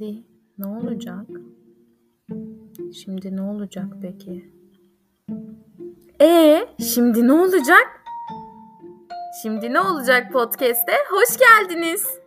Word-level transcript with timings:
Şimdi 0.00 0.22
ne 0.58 0.66
olacak? 0.66 1.26
Şimdi 2.94 3.36
ne 3.36 3.42
olacak 3.42 3.86
peki? 4.02 4.52
E 6.20 6.66
şimdi 6.94 7.28
ne 7.28 7.32
olacak? 7.32 8.04
Şimdi 9.42 9.72
ne 9.72 9.80
olacak 9.80 10.32
podcast'te? 10.32 10.92
Hoş 11.10 11.38
geldiniz. 11.38 12.20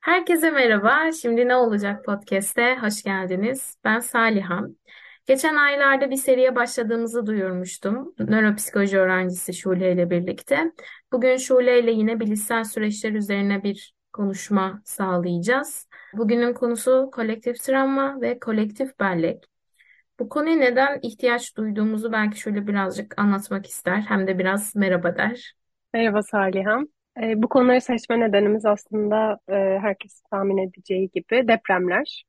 Herkese 0.00 0.50
merhaba. 0.50 1.12
Şimdi 1.12 1.48
ne 1.48 1.56
olacak 1.56 2.04
podcast'te? 2.04 2.76
Hoş 2.76 3.02
geldiniz. 3.02 3.76
Ben 3.84 4.00
Salihan. 4.00 4.76
Geçen 5.26 5.56
aylarda 5.56 6.10
bir 6.10 6.16
seriye 6.16 6.56
başladığımızı 6.56 7.26
duyurmuştum. 7.26 8.14
Nöropsikoloji 8.18 8.98
öğrencisi 8.98 9.54
Şule 9.54 9.92
ile 9.92 10.10
birlikte. 10.10 10.72
Bugün 11.12 11.36
Şule 11.36 11.80
ile 11.80 11.90
yine 11.90 12.20
bilişsel 12.20 12.64
süreçler 12.64 13.12
üzerine 13.12 13.62
bir 13.62 13.94
konuşma 14.12 14.82
sağlayacağız. 14.84 15.88
Bugünün 16.14 16.54
konusu 16.54 17.10
kolektif 17.12 17.62
travma 17.62 18.20
ve 18.20 18.38
kolektif 18.38 19.00
bellek. 19.00 19.44
Bu 20.20 20.28
konuya 20.28 20.56
neden 20.56 20.98
ihtiyaç 21.02 21.56
duyduğumuzu 21.56 22.12
belki 22.12 22.40
şöyle 22.40 22.66
birazcık 22.66 23.18
anlatmak 23.18 23.66
ister. 23.66 24.00
Hem 24.00 24.26
de 24.26 24.38
biraz 24.38 24.76
merhaba 24.76 25.16
der. 25.16 25.54
Merhaba 25.94 26.22
Salihan. 26.22 26.88
E, 27.22 27.42
bu 27.42 27.48
konuları 27.48 27.80
seçme 27.80 28.20
nedenimiz 28.20 28.66
aslında 28.66 29.38
e, 29.48 29.78
herkes 29.82 30.20
tahmin 30.30 30.58
edeceği 30.58 31.10
gibi 31.10 31.48
depremler. 31.48 32.24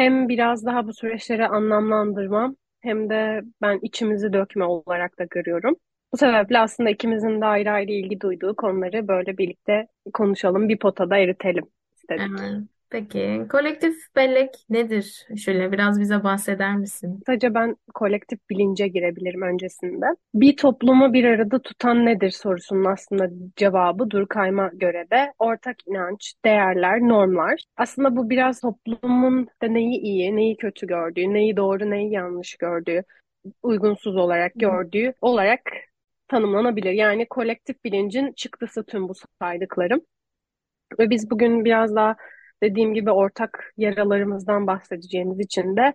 Hem 0.00 0.28
biraz 0.28 0.66
daha 0.66 0.86
bu 0.86 0.92
süreçleri 0.94 1.46
anlamlandırma 1.46 2.54
hem 2.80 3.10
de 3.10 3.42
ben 3.62 3.78
içimizi 3.82 4.32
dökme 4.32 4.64
olarak 4.64 5.18
da 5.18 5.24
görüyorum. 5.24 5.76
Bu 6.12 6.16
sebeple 6.16 6.58
aslında 6.58 6.90
ikimizin 6.90 7.40
de 7.40 7.44
ayrı 7.46 7.70
ayrı 7.70 7.92
ilgi 7.92 8.20
duyduğu 8.20 8.56
konuları 8.56 9.08
böyle 9.08 9.38
birlikte 9.38 9.86
konuşalım, 10.14 10.68
bir 10.68 10.78
potada 10.78 11.16
eritelim 11.18 11.64
istedik. 11.96 12.22
Evet. 12.22 12.68
Peki 12.90 13.46
kolektif 13.50 13.94
bellek 14.16 14.50
nedir? 14.70 15.26
Şöyle 15.36 15.72
biraz 15.72 16.00
bize 16.00 16.24
bahseder 16.24 16.76
misin? 16.76 17.22
Sadece 17.26 17.54
ben 17.54 17.76
kolektif 17.94 18.38
bilince 18.50 18.88
girebilirim 18.88 19.42
öncesinde. 19.42 20.06
Bir 20.34 20.56
toplumu 20.56 21.12
bir 21.12 21.24
arada 21.24 21.62
tutan 21.62 22.06
nedir 22.06 22.30
sorusunun 22.30 22.84
aslında 22.84 23.28
cevabı 23.56 24.10
Durkheim'a 24.10 24.68
göre 24.68 25.06
de 25.10 25.32
ortak 25.38 25.76
inanç, 25.86 26.34
değerler, 26.44 27.00
normlar. 27.00 27.64
Aslında 27.76 28.16
bu 28.16 28.30
biraz 28.30 28.60
toplumun 28.60 29.48
da 29.62 29.66
neyi 29.66 30.00
iyi, 30.00 30.36
neyi 30.36 30.56
kötü 30.56 30.86
gördüğü, 30.86 31.34
neyi 31.34 31.56
doğru, 31.56 31.90
neyi 31.90 32.12
yanlış 32.12 32.56
gördüğü, 32.56 33.02
uygunsuz 33.62 34.16
olarak 34.16 34.52
gördüğü 34.56 35.14
olarak 35.20 35.60
tanımlanabilir. 36.28 36.92
Yani 36.92 37.26
kolektif 37.28 37.84
bilincin 37.84 38.32
çıktısı 38.32 38.84
tüm 38.84 39.08
bu 39.08 39.12
saydıklarım. 39.42 40.00
Ve 40.98 41.10
biz 41.10 41.30
bugün 41.30 41.64
biraz 41.64 41.94
daha 41.94 42.16
dediğim 42.62 42.94
gibi 42.94 43.10
ortak 43.10 43.72
yaralarımızdan 43.76 44.66
bahsedeceğimiz 44.66 45.40
için 45.40 45.76
de 45.76 45.94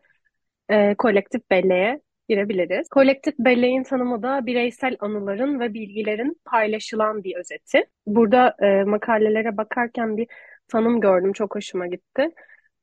e, 0.69 0.95
kolektif 0.95 1.49
belleğe 1.49 2.01
girebiliriz. 2.29 2.89
Kolektif 2.89 3.33
belleğin 3.39 3.83
tanımı 3.83 4.23
da 4.23 4.45
bireysel 4.45 4.95
anıların 4.99 5.59
ve 5.59 5.73
bilgilerin 5.73 6.41
paylaşılan 6.45 7.23
bir 7.23 7.35
özeti. 7.35 7.85
Burada 8.07 8.55
e, 8.61 8.83
makalelere 8.83 9.57
bakarken 9.57 10.17
bir 10.17 10.27
tanım 10.67 11.01
gördüm, 11.01 11.33
çok 11.33 11.55
hoşuma 11.55 11.87
gitti. 11.87 12.29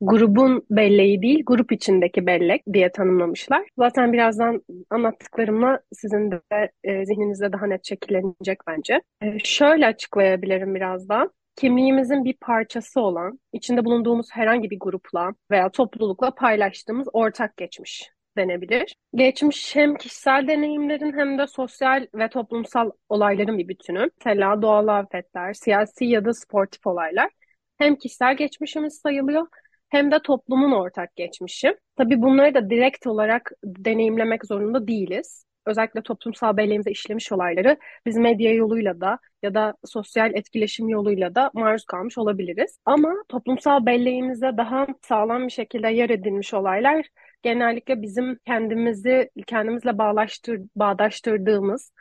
Grubun 0.01 0.67
belleği 0.71 1.23
değil, 1.23 1.43
grup 1.47 1.73
içindeki 1.73 2.27
bellek 2.27 2.63
diye 2.73 2.93
tanımlamışlar. 2.93 3.63
Zaten 3.79 4.13
birazdan 4.13 4.63
anlattıklarımla 4.91 5.81
sizin 5.93 6.31
de 6.31 6.41
e, 6.85 7.07
zihninizde 7.07 7.53
daha 7.53 7.67
net 7.67 7.85
şekillenecek 7.85 8.59
bence. 8.67 9.01
E, 9.23 9.39
şöyle 9.39 9.87
açıklayabilirim 9.87 10.75
biraz 10.75 11.09
daha 11.09 11.29
kimliğimizin 11.57 12.25
bir 12.25 12.35
parçası 12.41 13.01
olan, 13.01 13.41
içinde 13.53 13.85
bulunduğumuz 13.85 14.27
herhangi 14.33 14.71
bir 14.71 14.79
grupla 14.81 15.35
veya 15.51 15.71
toplulukla 15.71 16.31
paylaştığımız 16.35 17.09
ortak 17.13 17.57
geçmiş 17.57 18.11
denebilir. 18.37 18.97
Geçmiş 19.15 19.77
hem 19.77 19.95
kişisel 19.95 20.49
deneyimlerin 20.49 21.13
hem 21.13 21.39
de 21.39 21.47
sosyal 21.47 22.07
ve 22.15 22.29
toplumsal 22.29 22.91
olayların 23.09 23.59
bir 23.59 23.69
bütünü. 23.69 24.11
Mesela 24.19 24.63
doğal 24.63 24.89
afetler, 24.89 25.53
siyasi 25.53 26.05
ya 26.05 26.25
da 26.25 26.35
sportif 26.35 26.87
olaylar. 26.87 27.31
Hem 27.79 27.97
kişisel 27.97 28.37
geçmişimiz 28.37 29.01
sayılıyor 29.03 29.47
hem 29.89 30.11
de 30.11 30.19
toplumun 30.23 30.73
ortak 30.73 31.17
geçmişi. 31.17 31.77
Tabii 31.97 32.23
bunları 32.23 32.55
da 32.55 32.71
direkt 32.71 33.07
olarak 33.07 33.53
deneyimlemek 33.65 34.47
zorunda 34.47 34.89
değiliz 34.89 35.45
özellikle 35.67 36.03
toplumsal 36.03 36.57
belleğimize 36.57 36.91
işlemiş 36.91 37.33
olayları 37.33 37.77
biz 38.07 38.17
medya 38.17 38.55
yoluyla 38.55 39.01
da 39.01 39.19
ya 39.43 39.55
da 39.55 39.75
sosyal 39.85 40.35
etkileşim 40.35 40.89
yoluyla 40.89 41.35
da 41.35 41.51
maruz 41.55 41.85
kalmış 41.85 42.19
olabiliriz. 42.19 42.79
Ama 42.85 43.15
toplumsal 43.29 43.87
belleğimize 43.87 44.57
daha 44.57 44.87
sağlam 45.03 45.47
bir 45.47 45.53
şekilde 45.53 45.89
yer 45.89 46.11
edilmiş 46.11 46.55
olaylar 46.55 47.07
genellikle 47.43 48.03
bizim 48.03 48.39
kendimizi 48.47 49.31
kendimizle 49.47 49.99
bağlaştır, 49.99 50.61
bağdaştırdığımız, 50.77 51.93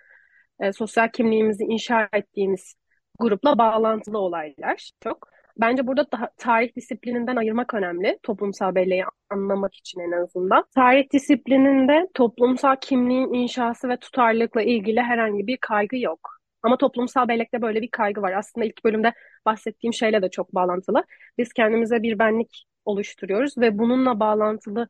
e, 0.60 0.74
sosyal 0.74 1.08
kimliğimizi 1.08 1.64
inşa 1.64 2.10
ettiğimiz 2.14 2.76
grupla 3.20 3.58
bağlantılı 3.58 4.18
olaylar 4.18 4.92
çok. 5.04 5.32
Bence 5.58 5.88
burada 5.88 6.12
daha, 6.12 6.30
tarih 6.38 6.76
disiplininden 6.76 7.36
ayırmak 7.36 7.74
önemli. 7.74 8.20
Toplumsal 8.24 8.76
belleği 8.76 9.04
anlamak 9.30 9.76
için 9.76 10.00
en 10.00 10.12
azından. 10.12 10.64
Tarih 10.76 11.14
disiplininde 11.14 12.08
toplumsal 12.14 12.76
kimliğin 12.82 13.34
inşası 13.34 13.90
ve 13.90 13.98
tutarlılıkla 13.98 14.62
ilgili 14.62 15.02
herhangi 15.02 15.48
bir 15.48 15.58
kaygı 15.58 15.98
yok. 15.98 16.42
Ama 16.64 16.78
toplumsal 16.78 17.28
bellekte 17.28 17.62
böyle 17.62 17.82
bir 17.82 17.92
kaygı 17.92 18.22
var. 18.22 18.32
Aslında 18.32 18.66
ilk 18.66 18.86
bölümde 18.86 19.14
bahsettiğim 19.46 19.94
şeyle 19.94 20.22
de 20.22 20.30
çok 20.30 20.56
bağlantılı. 20.56 21.04
Biz 21.38 21.54
kendimize 21.54 22.04
bir 22.04 22.20
benlik 22.20 22.66
oluşturuyoruz 22.86 23.58
ve 23.58 23.78
bununla 23.78 24.20
bağlantılı 24.20 24.88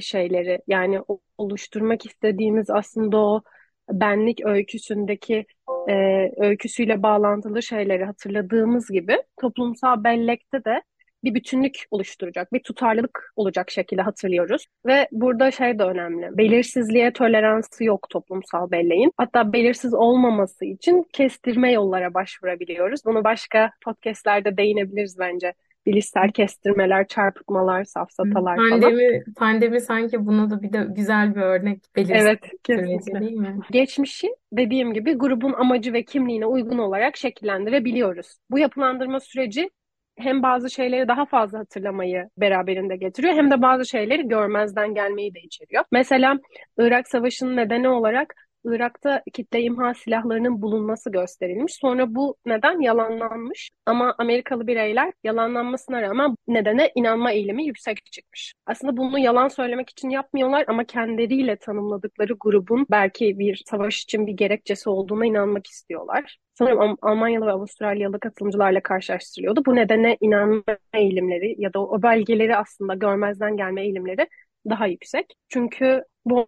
şeyleri 0.00 0.58
yani 0.66 1.00
oluşturmak 1.38 2.06
istediğimiz 2.06 2.70
aslında 2.70 3.16
o 3.18 3.42
benlik 3.90 4.46
öyküsündeki 4.46 5.46
e, 5.88 6.30
öyküsüyle 6.36 7.02
bağlantılı 7.02 7.62
şeyleri 7.62 8.04
hatırladığımız 8.04 8.90
gibi 8.90 9.16
toplumsal 9.40 10.04
bellekte 10.04 10.64
de 10.64 10.82
bir 11.24 11.34
bütünlük 11.34 11.84
oluşturacak, 11.90 12.52
bir 12.52 12.62
tutarlılık 12.62 13.32
olacak 13.36 13.70
şekilde 13.70 14.02
hatırlıyoruz. 14.02 14.66
Ve 14.86 15.08
burada 15.12 15.50
şey 15.50 15.78
de 15.78 15.82
önemli. 15.82 16.38
Belirsizliğe 16.38 17.12
toleransı 17.12 17.84
yok 17.84 18.06
toplumsal 18.10 18.70
belleğin. 18.70 19.12
Hatta 19.16 19.52
belirsiz 19.52 19.94
olmaması 19.94 20.64
için 20.64 21.06
kestirme 21.12 21.72
yollara 21.72 22.14
başvurabiliyoruz. 22.14 23.00
Bunu 23.04 23.24
başka 23.24 23.70
podcastlerde 23.84 24.56
değinebiliriz 24.56 25.18
bence 25.18 25.54
bilişsel 25.86 26.30
kestirmeler, 26.30 27.06
çarpıtmalar, 27.06 27.84
safsatalar 27.84 28.56
pandemi, 28.56 28.80
falan. 28.80 29.34
Pandemi 29.36 29.80
sanki 29.80 30.26
buna 30.26 30.50
da 30.50 30.62
bir 30.62 30.72
de 30.72 30.86
güzel 30.88 31.34
bir 31.34 31.40
örnek 31.40 31.82
belirsiz 31.96 32.26
evet, 32.26 32.40
kesinlikle. 32.64 33.20
değil 33.20 33.32
mi? 33.32 33.58
Geçmişi 33.70 34.28
dediğim 34.52 34.92
gibi 34.94 35.14
grubun 35.14 35.52
amacı 35.52 35.92
ve 35.92 36.04
kimliğine 36.04 36.46
uygun 36.46 36.78
olarak 36.78 37.16
şekillendirebiliyoruz. 37.16 38.36
Bu 38.50 38.58
yapılandırma 38.58 39.20
süreci 39.20 39.70
hem 40.16 40.42
bazı 40.42 40.70
şeyleri 40.70 41.08
daha 41.08 41.26
fazla 41.26 41.58
hatırlamayı 41.58 42.28
beraberinde 42.36 42.96
getiriyor 42.96 43.34
hem 43.34 43.50
de 43.50 43.62
bazı 43.62 43.86
şeyleri 43.86 44.28
görmezden 44.28 44.94
gelmeyi 44.94 45.34
de 45.34 45.40
içeriyor. 45.40 45.84
Mesela 45.92 46.38
Irak 46.78 47.08
Savaşı'nın 47.08 47.56
nedeni 47.56 47.88
olarak 47.88 48.34
Irak'ta 48.64 49.22
kitle 49.32 49.62
imha 49.62 49.94
silahlarının 49.94 50.62
bulunması 50.62 51.10
gösterilmiş. 51.10 51.74
Sonra 51.74 52.14
bu 52.14 52.36
neden 52.46 52.80
yalanlanmış 52.80 53.70
ama 53.86 54.14
Amerikalı 54.18 54.66
bireyler 54.66 55.12
yalanlanmasına 55.24 56.02
rağmen 56.02 56.36
nedene 56.48 56.92
inanma 56.94 57.32
eğilimi 57.32 57.66
yüksek 57.66 58.04
çıkmış. 58.12 58.54
Aslında 58.66 58.96
bunu 58.96 59.18
yalan 59.18 59.48
söylemek 59.48 59.90
için 59.90 60.10
yapmıyorlar 60.10 60.64
ama 60.68 60.84
kendileriyle 60.84 61.56
tanımladıkları 61.56 62.32
grubun 62.40 62.86
belki 62.90 63.38
bir 63.38 63.62
savaş 63.66 64.02
için 64.02 64.26
bir 64.26 64.32
gerekçesi 64.32 64.90
olduğuna 64.90 65.26
inanmak 65.26 65.66
istiyorlar. 65.66 66.38
Sanırım 66.54 66.96
Almanyalı 67.02 67.46
ve 67.46 67.50
Avustralyalı 67.50 68.20
katılımcılarla 68.20 68.82
karşılaştırılıyordu. 68.82 69.64
Bu 69.66 69.76
nedene 69.76 70.16
inanma 70.20 70.62
eğilimleri 70.94 71.54
ya 71.58 71.72
da 71.72 71.80
o 71.86 72.02
belgeleri 72.02 72.56
aslında 72.56 72.94
görmezden 72.94 73.56
gelme 73.56 73.82
eğilimleri 73.82 74.28
daha 74.70 74.86
yüksek. 74.86 75.26
Çünkü 75.48 76.04
bu 76.24 76.46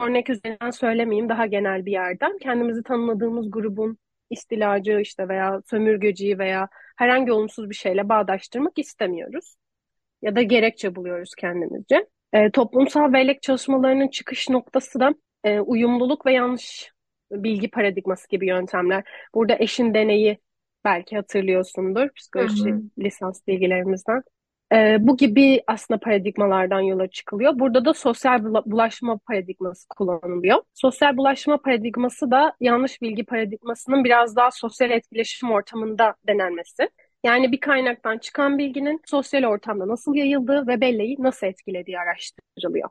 örnek 0.00 0.30
üzerinden 0.30 0.70
söylemeyeyim 0.70 1.28
daha 1.28 1.46
genel 1.46 1.86
bir 1.86 1.92
yerden. 1.92 2.38
Kendimizi 2.38 2.82
tanımladığımız 2.82 3.50
grubun 3.50 3.98
istilacı 4.30 5.00
işte 5.00 5.28
veya 5.28 5.60
sömürgeciyi 5.70 6.38
veya 6.38 6.68
herhangi 6.96 7.32
olumsuz 7.32 7.70
bir 7.70 7.74
şeyle 7.74 8.08
bağdaştırmak 8.08 8.78
istemiyoruz. 8.78 9.54
Ya 10.22 10.36
da 10.36 10.42
gerekçe 10.42 10.94
buluyoruz 10.94 11.34
kendimizce. 11.38 12.06
E, 12.32 12.50
toplumsal 12.50 13.12
bellek 13.12 13.42
çalışmalarının 13.42 14.08
çıkış 14.08 14.48
noktası 14.48 15.00
da 15.00 15.14
e, 15.44 15.60
uyumluluk 15.60 16.26
ve 16.26 16.32
yanlış 16.32 16.92
bilgi 17.30 17.70
paradigması 17.70 18.28
gibi 18.28 18.46
yöntemler. 18.46 19.04
Burada 19.34 19.56
eşin 19.58 19.94
deneyi 19.94 20.38
belki 20.84 21.16
hatırlıyorsundur 21.16 22.08
psikoloji 22.16 22.70
hı 22.70 22.74
hı. 22.74 22.82
lisans 22.98 23.46
bilgilerimizden. 23.46 24.22
E, 24.72 24.96
bu 25.00 25.16
gibi 25.16 25.62
aslında 25.66 26.00
paradigmalardan 26.00 26.80
yola 26.80 27.08
çıkılıyor. 27.08 27.58
Burada 27.58 27.84
da 27.84 27.94
sosyal 27.94 28.44
bulaşma 28.44 29.18
paradigması 29.18 29.88
kullanılıyor. 29.88 30.62
Sosyal 30.74 31.16
bulaşma 31.16 31.56
paradigması 31.62 32.30
da 32.30 32.52
yanlış 32.60 33.02
bilgi 33.02 33.24
paradigmasının 33.24 34.04
biraz 34.04 34.36
daha 34.36 34.50
sosyal 34.50 34.90
etkileşim 34.90 35.50
ortamında 35.50 36.14
denenmesi. 36.28 36.88
Yani 37.24 37.52
bir 37.52 37.60
kaynaktan 37.60 38.18
çıkan 38.18 38.58
bilginin 38.58 39.00
sosyal 39.06 39.44
ortamda 39.44 39.88
nasıl 39.88 40.14
yayıldığı 40.14 40.66
ve 40.66 40.80
belleği 40.80 41.16
nasıl 41.18 41.46
etkilediği 41.46 41.98
araştırılıyor. 41.98 42.88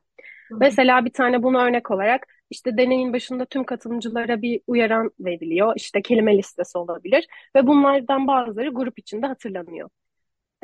Mesela 0.51 1.06
bir 1.06 1.13
tane 1.13 1.44
buna 1.44 1.66
örnek 1.66 1.92
olarak 1.92 2.28
işte 2.50 2.78
deneyin 2.78 3.13
başında 3.13 3.45
tüm 3.45 3.63
katılımcılara 3.63 4.42
bir 4.42 4.62
uyaran 4.68 5.12
veriliyor. 5.19 5.74
İşte 5.75 6.01
kelime 6.01 6.38
listesi 6.38 6.78
olabilir 6.78 7.28
ve 7.56 7.68
bunlardan 7.68 8.28
bazıları 8.28 8.69
grup 8.69 9.00
içinde 9.00 9.28
hatırlanıyor. 9.28 9.89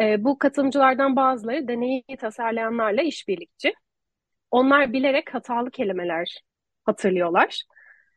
E, 0.02 0.24
bu 0.24 0.38
katılımcılardan 0.38 1.16
bazıları 1.16 1.68
deneyi 1.68 2.04
tasarlayanlarla 2.20 3.02
işbirlikçi. 3.02 3.74
Onlar 4.52 4.94
bilerek 4.94 5.34
hatalı 5.34 5.72
kelimeler 5.72 6.42
hatırlıyorlar 6.86 7.64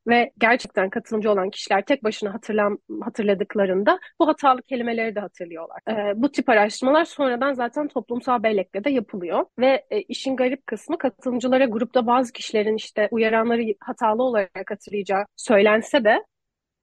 ve 0.09 0.33
gerçekten 0.39 0.91
katılımcı 0.91 1.31
olan 1.31 1.51
kişiler 1.51 1.85
tek 1.85 2.05
başına 2.05 2.35
hatırlam 2.35 2.79
hatırladıklarında 3.03 3.99
bu 4.21 4.29
hatalı 4.29 4.63
kelimeleri 4.63 5.15
de 5.15 5.21
hatırlıyorlar. 5.21 5.79
E, 5.89 6.23
bu 6.23 6.33
tip 6.33 6.49
araştırmalar 6.49 7.05
sonradan 7.05 7.53
zaten 7.53 7.89
toplumsal 7.89 8.43
bellekle 8.43 8.85
de 8.85 8.91
yapılıyor 8.91 9.47
ve 9.59 9.87
e, 9.91 10.03
işin 10.03 10.37
garip 10.37 10.67
kısmı 10.67 10.99
katılımcılara 10.99 11.65
grupta 11.65 12.07
bazı 12.07 12.33
kişilerin 12.33 12.77
işte 12.77 13.09
uyaranları 13.11 13.63
hatalı 13.81 14.23
olarak 14.23 14.71
hatırlayacağı 14.71 15.25
söylense 15.37 16.05
de 16.05 16.25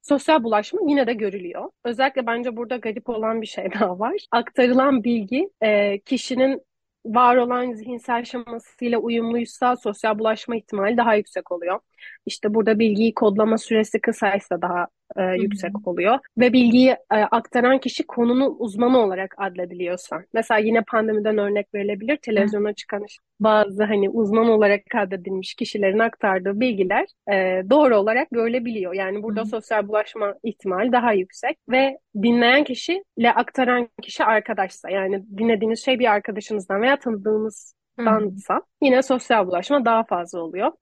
sosyal 0.02 0.42
bulaşma 0.44 0.80
yine 0.88 1.06
de 1.06 1.12
görülüyor. 1.14 1.70
Özellikle 1.84 2.26
bence 2.26 2.56
burada 2.56 2.76
garip 2.76 3.08
olan 3.08 3.42
bir 3.42 3.46
şey 3.46 3.72
daha 3.80 3.98
var. 3.98 4.14
Aktarılan 4.30 5.04
bilgi 5.04 5.50
e, 5.62 5.98
kişinin 6.00 6.62
var 7.06 7.36
olan 7.36 7.72
zihinsel 7.72 8.24
şemasıyla 8.24 8.98
uyumluysa 8.98 9.76
sosyal 9.76 10.18
bulaşma 10.18 10.56
ihtimali 10.56 10.96
daha 10.96 11.14
yüksek 11.14 11.52
oluyor. 11.52 11.80
İşte 12.26 12.54
burada 12.54 12.78
bilgiyi 12.78 13.14
kodlama 13.14 13.58
süresi 13.58 14.00
kısaysa 14.00 14.62
daha 14.62 14.86
e, 15.16 15.22
yüksek 15.22 15.88
oluyor. 15.88 16.18
Ve 16.38 16.52
bilgiyi 16.52 16.90
e, 16.90 17.16
aktaran 17.30 17.78
kişi 17.78 18.06
konunun 18.06 18.56
uzmanı 18.58 18.98
olarak 18.98 19.34
adlediliyorsa. 19.38 20.24
Mesela 20.34 20.58
yine 20.58 20.82
pandemiden 20.82 21.38
örnek 21.38 21.74
verilebilir. 21.74 22.16
Televizyona 22.16 22.72
çıkan 22.72 23.06
bazı 23.40 23.84
hani 23.84 24.10
uzman 24.10 24.48
olarak 24.48 24.82
adedilmiş 24.94 25.54
kişilerin 25.54 25.98
aktardığı 25.98 26.60
bilgiler 26.60 27.06
e, 27.32 27.62
doğru 27.70 27.96
olarak 27.96 28.30
görülebiliyor. 28.30 28.94
Yani 28.94 29.22
burada 29.22 29.44
sosyal 29.44 29.88
bulaşma 29.88 30.34
ihtimali 30.42 30.92
daha 30.92 31.12
yüksek 31.12 31.58
ve 31.70 31.98
dinleyen 32.22 32.64
kişiyle 32.64 33.32
aktaran 33.34 33.88
kişi 34.02 34.24
arkadaşsa 34.24 34.90
yani 34.90 35.24
dinlediğiniz 35.38 35.84
şey 35.84 35.98
bir 35.98 36.12
arkadaşınızdan 36.12 36.82
veya 36.82 36.98
tanıdığınızdansa 36.98 38.62
yine 38.82 39.02
sosyal 39.02 39.46
bulaşma 39.46 39.84
daha 39.84 40.04
fazla 40.04 40.40
oluyor. 40.40 40.72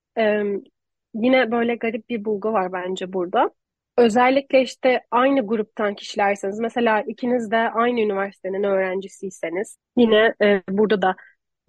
Yine 1.15 1.51
böyle 1.51 1.75
garip 1.75 2.09
bir 2.09 2.25
bulgu 2.25 2.53
var 2.53 2.73
bence 2.73 3.13
burada. 3.13 3.51
Özellikle 3.99 4.63
işte 4.63 5.03
aynı 5.11 5.47
gruptan 5.47 5.95
kişilerseniz, 5.95 6.59
mesela 6.61 7.01
ikiniz 7.01 7.51
de 7.51 7.57
aynı 7.57 8.01
üniversitenin 8.01 8.63
öğrencisiyseniz 8.63 9.79
yine 9.97 10.35
e, 10.43 10.63
burada 10.71 11.03
da 11.03 11.17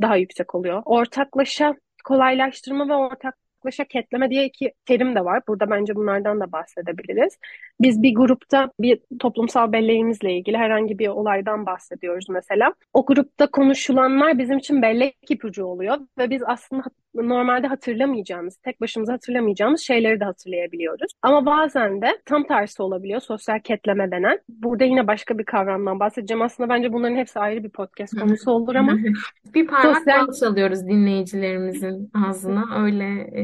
daha 0.01 0.15
yüksek 0.15 0.55
oluyor. 0.55 0.81
Ortaklaşa 0.85 1.75
kolaylaştırma 2.03 2.89
ve 2.89 2.93
ortak 2.93 3.35
yaklaşa 3.61 3.85
ketleme 3.85 4.29
diye 4.29 4.45
iki 4.45 4.73
terim 4.85 5.15
de 5.15 5.25
var. 5.25 5.41
Burada 5.47 5.69
bence 5.69 5.95
bunlardan 5.95 6.39
da 6.39 6.51
bahsedebiliriz. 6.51 7.37
Biz 7.81 8.03
bir 8.03 8.15
grupta 8.15 8.71
bir 8.79 8.99
toplumsal 9.19 9.71
belleğimizle 9.71 10.33
ilgili 10.33 10.57
herhangi 10.57 10.99
bir 10.99 11.07
olaydan 11.07 11.65
bahsediyoruz 11.65 12.29
mesela. 12.29 12.73
O 12.93 13.05
grupta 13.05 13.47
konuşulanlar 13.47 14.39
bizim 14.39 14.57
için 14.57 14.81
bellek 14.81 15.15
ipucu 15.29 15.65
oluyor 15.65 15.97
ve 16.17 16.29
biz 16.29 16.41
aslında 16.45 16.83
normalde 17.15 17.67
hatırlamayacağımız, 17.67 18.57
tek 18.57 18.81
başımıza 18.81 19.13
hatırlamayacağımız 19.13 19.81
şeyleri 19.81 20.19
de 20.19 20.23
hatırlayabiliyoruz. 20.25 21.11
Ama 21.21 21.45
bazen 21.45 22.01
de 22.01 22.21
tam 22.25 22.43
tersi 22.43 22.81
olabiliyor. 22.81 23.21
Sosyal 23.21 23.59
ketleme 23.59 24.11
denen. 24.11 24.39
Burada 24.49 24.83
yine 24.83 25.07
başka 25.07 25.37
bir 25.37 25.45
kavramdan 25.45 25.99
bahsedeceğim. 25.99 26.41
Aslında 26.41 26.69
bence 26.69 26.93
bunların 26.93 27.15
hepsi 27.15 27.39
ayrı 27.39 27.63
bir 27.63 27.69
podcast 27.69 28.19
konusu 28.19 28.51
olur 28.51 28.75
ama 28.75 28.97
bir 29.53 29.67
parmak 29.67 29.97
sosyal... 29.97 30.33
çalıyoruz 30.39 30.87
dinleyicilerimizin 30.87 32.11
ağzına. 32.27 32.83
Öyle 32.83 33.05
e, 33.21 33.43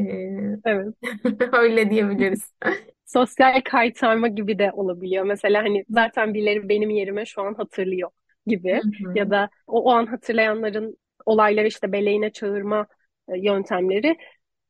evet. 0.64 0.94
öyle 1.52 1.90
diyebiliriz. 1.90 2.52
Sosyal 3.06 3.60
kaytarma 3.64 4.28
gibi 4.28 4.58
de 4.58 4.70
olabiliyor. 4.72 5.24
Mesela 5.24 5.62
hani 5.62 5.84
zaten 5.90 6.34
birileri 6.34 6.68
benim 6.68 6.90
yerime 6.90 7.24
şu 7.26 7.42
an 7.42 7.54
hatırlıyor 7.54 8.10
gibi 8.46 8.80
ya 9.14 9.30
da 9.30 9.48
o, 9.66 9.84
o 9.84 9.90
an 9.90 10.06
hatırlayanların 10.06 10.96
olayları 11.26 11.66
işte 11.66 11.92
beleğine 11.92 12.30
çağırma 12.30 12.86
yöntemleri 13.36 14.16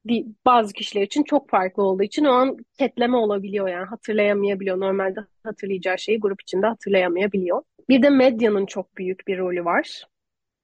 bir, 0.05 0.27
bazı 0.47 0.73
kişiler 0.73 1.03
için 1.03 1.23
çok 1.23 1.51
farklı 1.51 1.83
olduğu 1.83 2.03
için 2.03 2.25
o 2.25 2.31
an 2.33 2.57
ketleme 2.79 3.17
olabiliyor 3.17 3.69
yani 3.69 3.87
hatırlayamayabiliyor. 3.87 4.81
Normalde 4.81 5.21
hatırlayacağı 5.43 5.99
şeyi 5.99 6.21
grup 6.21 6.43
içinde 6.43 6.67
hatırlayamayabiliyor. 6.67 7.63
Bir 7.89 8.03
de 8.03 8.11
medyanın 8.11 8.67
çok 8.67 8.97
büyük 8.97 9.27
bir 9.27 9.39
rolü 9.39 9.65
var. 9.65 10.05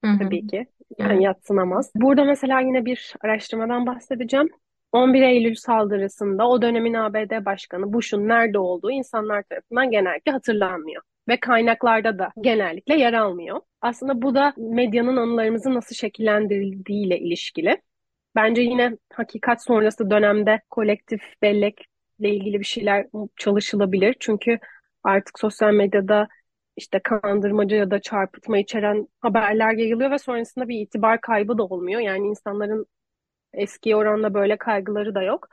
Hı-hı. 0.05 0.19
Tabii 0.19 0.46
ki. 0.46 0.67
Yani 0.99 1.25
yatsınamaz. 1.25 1.91
Burada 1.94 2.25
mesela 2.25 2.61
yine 2.61 2.85
bir 2.85 3.14
araştırmadan 3.20 3.87
bahsedeceğim. 3.87 4.49
11 4.93 5.23
Eylül 5.23 5.55
saldırısında 5.55 6.49
o 6.49 6.62
dönemin 6.62 6.94
ABD 6.94 7.44
Başkanı 7.44 7.93
Bush'un 7.93 8.29
nerede 8.29 8.58
olduğu 8.58 8.90
insanlar 8.90 9.43
tarafından 9.43 9.90
genellikle 9.90 10.32
hatırlanmıyor. 10.32 11.02
Ve 11.29 11.41
kaynaklarda 11.41 12.19
da 12.19 12.32
genellikle 12.41 12.97
yer 12.97 13.12
almıyor. 13.12 13.61
Aslında 13.81 14.23
bu 14.23 14.35
da 14.35 14.55
medyanın 14.56 15.17
anılarımızı 15.17 15.75
nasıl 15.75 15.94
şekillendirildiğiyle 15.94 17.19
ilişkili. 17.19 17.82
Bence 18.35 18.62
yine 18.62 18.97
hakikat 19.12 19.65
sonrası 19.65 20.11
dönemde 20.11 20.61
kolektif 20.71 21.21
bellekle 21.43 22.29
ilgili 22.29 22.61
bir 22.61 22.65
şeyler 22.65 23.06
çalışılabilir. 23.37 24.17
Çünkü 24.21 24.59
artık 25.05 25.38
sosyal 25.38 25.73
medyada 25.73 26.29
işte 26.76 27.00
kandırmacı 27.05 27.76
ya 27.76 27.91
da 27.91 28.00
çarpıtma 28.00 28.59
içeren 28.59 29.09
haberler 29.21 29.73
yayılıyor 29.73 30.11
ve 30.11 30.19
sonrasında 30.19 30.69
bir 30.69 30.81
itibar 30.81 31.21
kaybı 31.21 31.59
da 31.59 31.62
olmuyor. 31.65 32.00
Yani 32.00 32.26
insanların 32.26 32.87
eski 33.53 33.97
oranla 33.97 34.35
böyle 34.35 34.56
kaygıları 34.59 35.15
da 35.15 35.23
yok. 35.23 35.49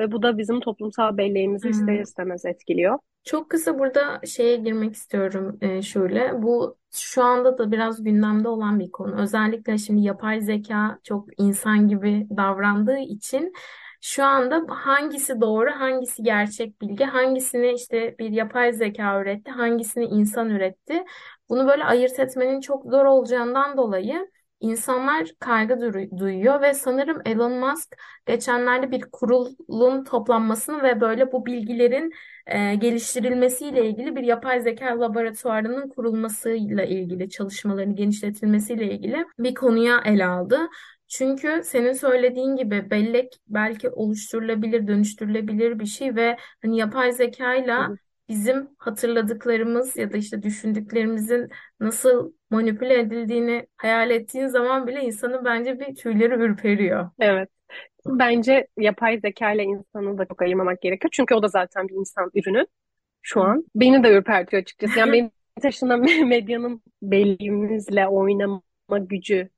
Ve 0.00 0.12
bu 0.12 0.22
da 0.22 0.38
bizim 0.38 0.60
toplumsal 0.60 1.16
belleğimizi 1.16 1.64
hmm. 1.64 1.70
ister 1.70 2.00
istemez 2.00 2.44
etkiliyor. 2.44 2.98
Çok 3.24 3.50
kısa 3.50 3.78
burada 3.78 4.20
şeye 4.26 4.56
girmek 4.56 4.94
istiyorum 4.94 5.58
e, 5.60 5.82
şöyle. 5.82 6.42
Bu 6.42 6.76
şu 6.90 7.22
anda 7.22 7.58
da 7.58 7.72
biraz 7.72 8.04
gündemde 8.04 8.48
olan 8.48 8.80
bir 8.80 8.90
konu. 8.90 9.20
Özellikle 9.20 9.78
şimdi 9.78 10.00
yapay 10.02 10.40
zeka 10.40 10.98
çok 11.04 11.40
insan 11.40 11.88
gibi 11.88 12.26
davrandığı 12.36 12.98
için 12.98 13.52
şu 14.00 14.24
anda 14.24 14.64
hangisi 14.68 15.40
doğru, 15.40 15.70
hangisi 15.70 16.22
gerçek 16.22 16.80
bilgi, 16.80 17.04
hangisini 17.04 17.72
işte 17.72 18.14
bir 18.18 18.30
yapay 18.30 18.72
zeka 18.72 19.20
üretti, 19.20 19.50
hangisini 19.50 20.04
insan 20.04 20.50
üretti. 20.50 21.04
Bunu 21.48 21.68
böyle 21.68 21.84
ayırt 21.84 22.18
etmenin 22.18 22.60
çok 22.60 22.84
zor 22.84 23.04
olacağından 23.04 23.76
dolayı 23.76 24.30
insanlar 24.64 25.28
kaygı 25.40 25.92
duyuyor 26.18 26.62
ve 26.62 26.74
sanırım 26.74 27.22
Elon 27.24 27.52
Musk 27.52 27.96
geçenlerde 28.26 28.90
bir 28.90 29.02
kurulun 29.12 30.04
toplanmasını 30.04 30.82
ve 30.82 31.00
böyle 31.00 31.32
bu 31.32 31.46
bilgilerin 31.46 32.12
e, 32.46 32.74
geliştirilmesiyle 32.74 33.86
ilgili 33.86 34.16
bir 34.16 34.22
yapay 34.22 34.60
zeka 34.60 35.00
laboratuvarının 35.00 35.88
kurulmasıyla 35.88 36.84
ilgili 36.84 37.30
çalışmaların 37.30 37.96
genişletilmesiyle 37.96 38.92
ilgili 38.92 39.26
bir 39.38 39.54
konuya 39.54 40.00
ele 40.04 40.26
aldı. 40.26 40.58
Çünkü 41.08 41.60
senin 41.64 41.92
söylediğin 41.92 42.56
gibi 42.56 42.90
bellek 42.90 43.32
belki 43.48 43.90
oluşturulabilir, 43.90 44.86
dönüştürülebilir 44.86 45.78
bir 45.78 45.86
şey 45.86 46.16
ve 46.16 46.36
hani 46.62 46.78
yapay 46.78 47.12
zekayla 47.12 47.90
bizim 48.28 48.68
hatırladıklarımız 48.78 49.96
ya 49.96 50.12
da 50.12 50.16
işte 50.16 50.42
düşündüklerimizin 50.42 51.48
nasıl 51.80 52.32
manipüle 52.50 52.98
edildiğini 53.00 53.66
hayal 53.76 54.10
ettiğin 54.10 54.46
zaman 54.46 54.86
bile 54.86 55.02
insanın 55.02 55.44
bence 55.44 55.80
bir 55.80 55.94
tüyleri 55.94 56.34
ürperiyor. 56.34 57.10
Evet. 57.18 57.48
Bence 58.06 58.66
yapay 58.78 59.20
zeka 59.20 59.52
ile 59.52 59.62
insanı 59.62 60.18
da 60.18 60.24
çok 60.24 60.42
ayırmamak 60.42 60.80
gerekiyor. 60.80 61.10
Çünkü 61.12 61.34
o 61.34 61.42
da 61.42 61.48
zaten 61.48 61.88
bir 61.88 61.94
insan 61.94 62.30
ürünü 62.34 62.66
şu 63.22 63.42
an. 63.42 63.64
Beni 63.74 64.04
de 64.04 64.10
ürpertiyor 64.10 64.62
açıkçası. 64.62 64.98
Yani 64.98 65.12
benim 65.12 65.30
taşınan 65.62 66.00
medyanın 66.28 66.82
belliğimizle 67.02 68.08
oynama 68.08 68.62
gücü 69.00 69.48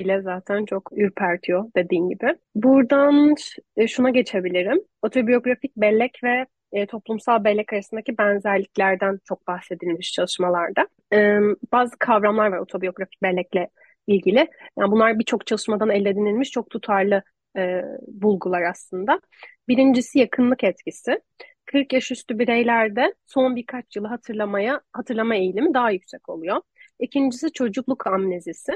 bile 0.00 0.20
zaten 0.20 0.64
çok 0.64 0.90
ürpertiyor 0.96 1.64
dediğin 1.76 2.08
gibi. 2.08 2.36
Buradan 2.54 3.34
e, 3.76 3.86
şuna 3.86 4.10
geçebilirim. 4.10 4.80
Otobiyografik 5.02 5.76
bellek 5.76 6.20
ve 6.24 6.46
e, 6.76 6.86
toplumsal 6.86 7.44
bellek 7.44 7.72
arasındaki 7.72 8.18
benzerliklerden 8.18 9.20
çok 9.24 9.46
bahsedilmiş 9.46 10.12
çalışmalarda. 10.12 10.88
E, 11.12 11.38
bazı 11.72 11.98
kavramlar 11.98 12.48
var 12.52 12.58
otobiyografik 12.58 13.22
bellekle 13.22 13.68
ilgili. 14.06 14.48
Yani 14.78 14.90
bunlar 14.90 15.18
birçok 15.18 15.46
çalışmadan 15.46 15.90
elde 15.90 16.10
edilmiş 16.10 16.50
çok 16.50 16.70
tutarlı 16.70 17.22
e, 17.56 17.82
bulgular 18.08 18.62
aslında. 18.62 19.20
Birincisi 19.68 20.18
yakınlık 20.18 20.64
etkisi. 20.64 21.20
40 21.66 21.92
yaş 21.92 22.10
üstü 22.10 22.38
bireylerde 22.38 23.14
son 23.26 23.56
birkaç 23.56 23.96
yılı 23.96 24.06
hatırlamaya 24.06 24.80
hatırlama 24.92 25.34
eğilimi 25.36 25.74
daha 25.74 25.90
yüksek 25.90 26.28
oluyor. 26.28 26.60
İkincisi 27.00 27.52
çocukluk 27.52 28.06
amnezisi. 28.06 28.72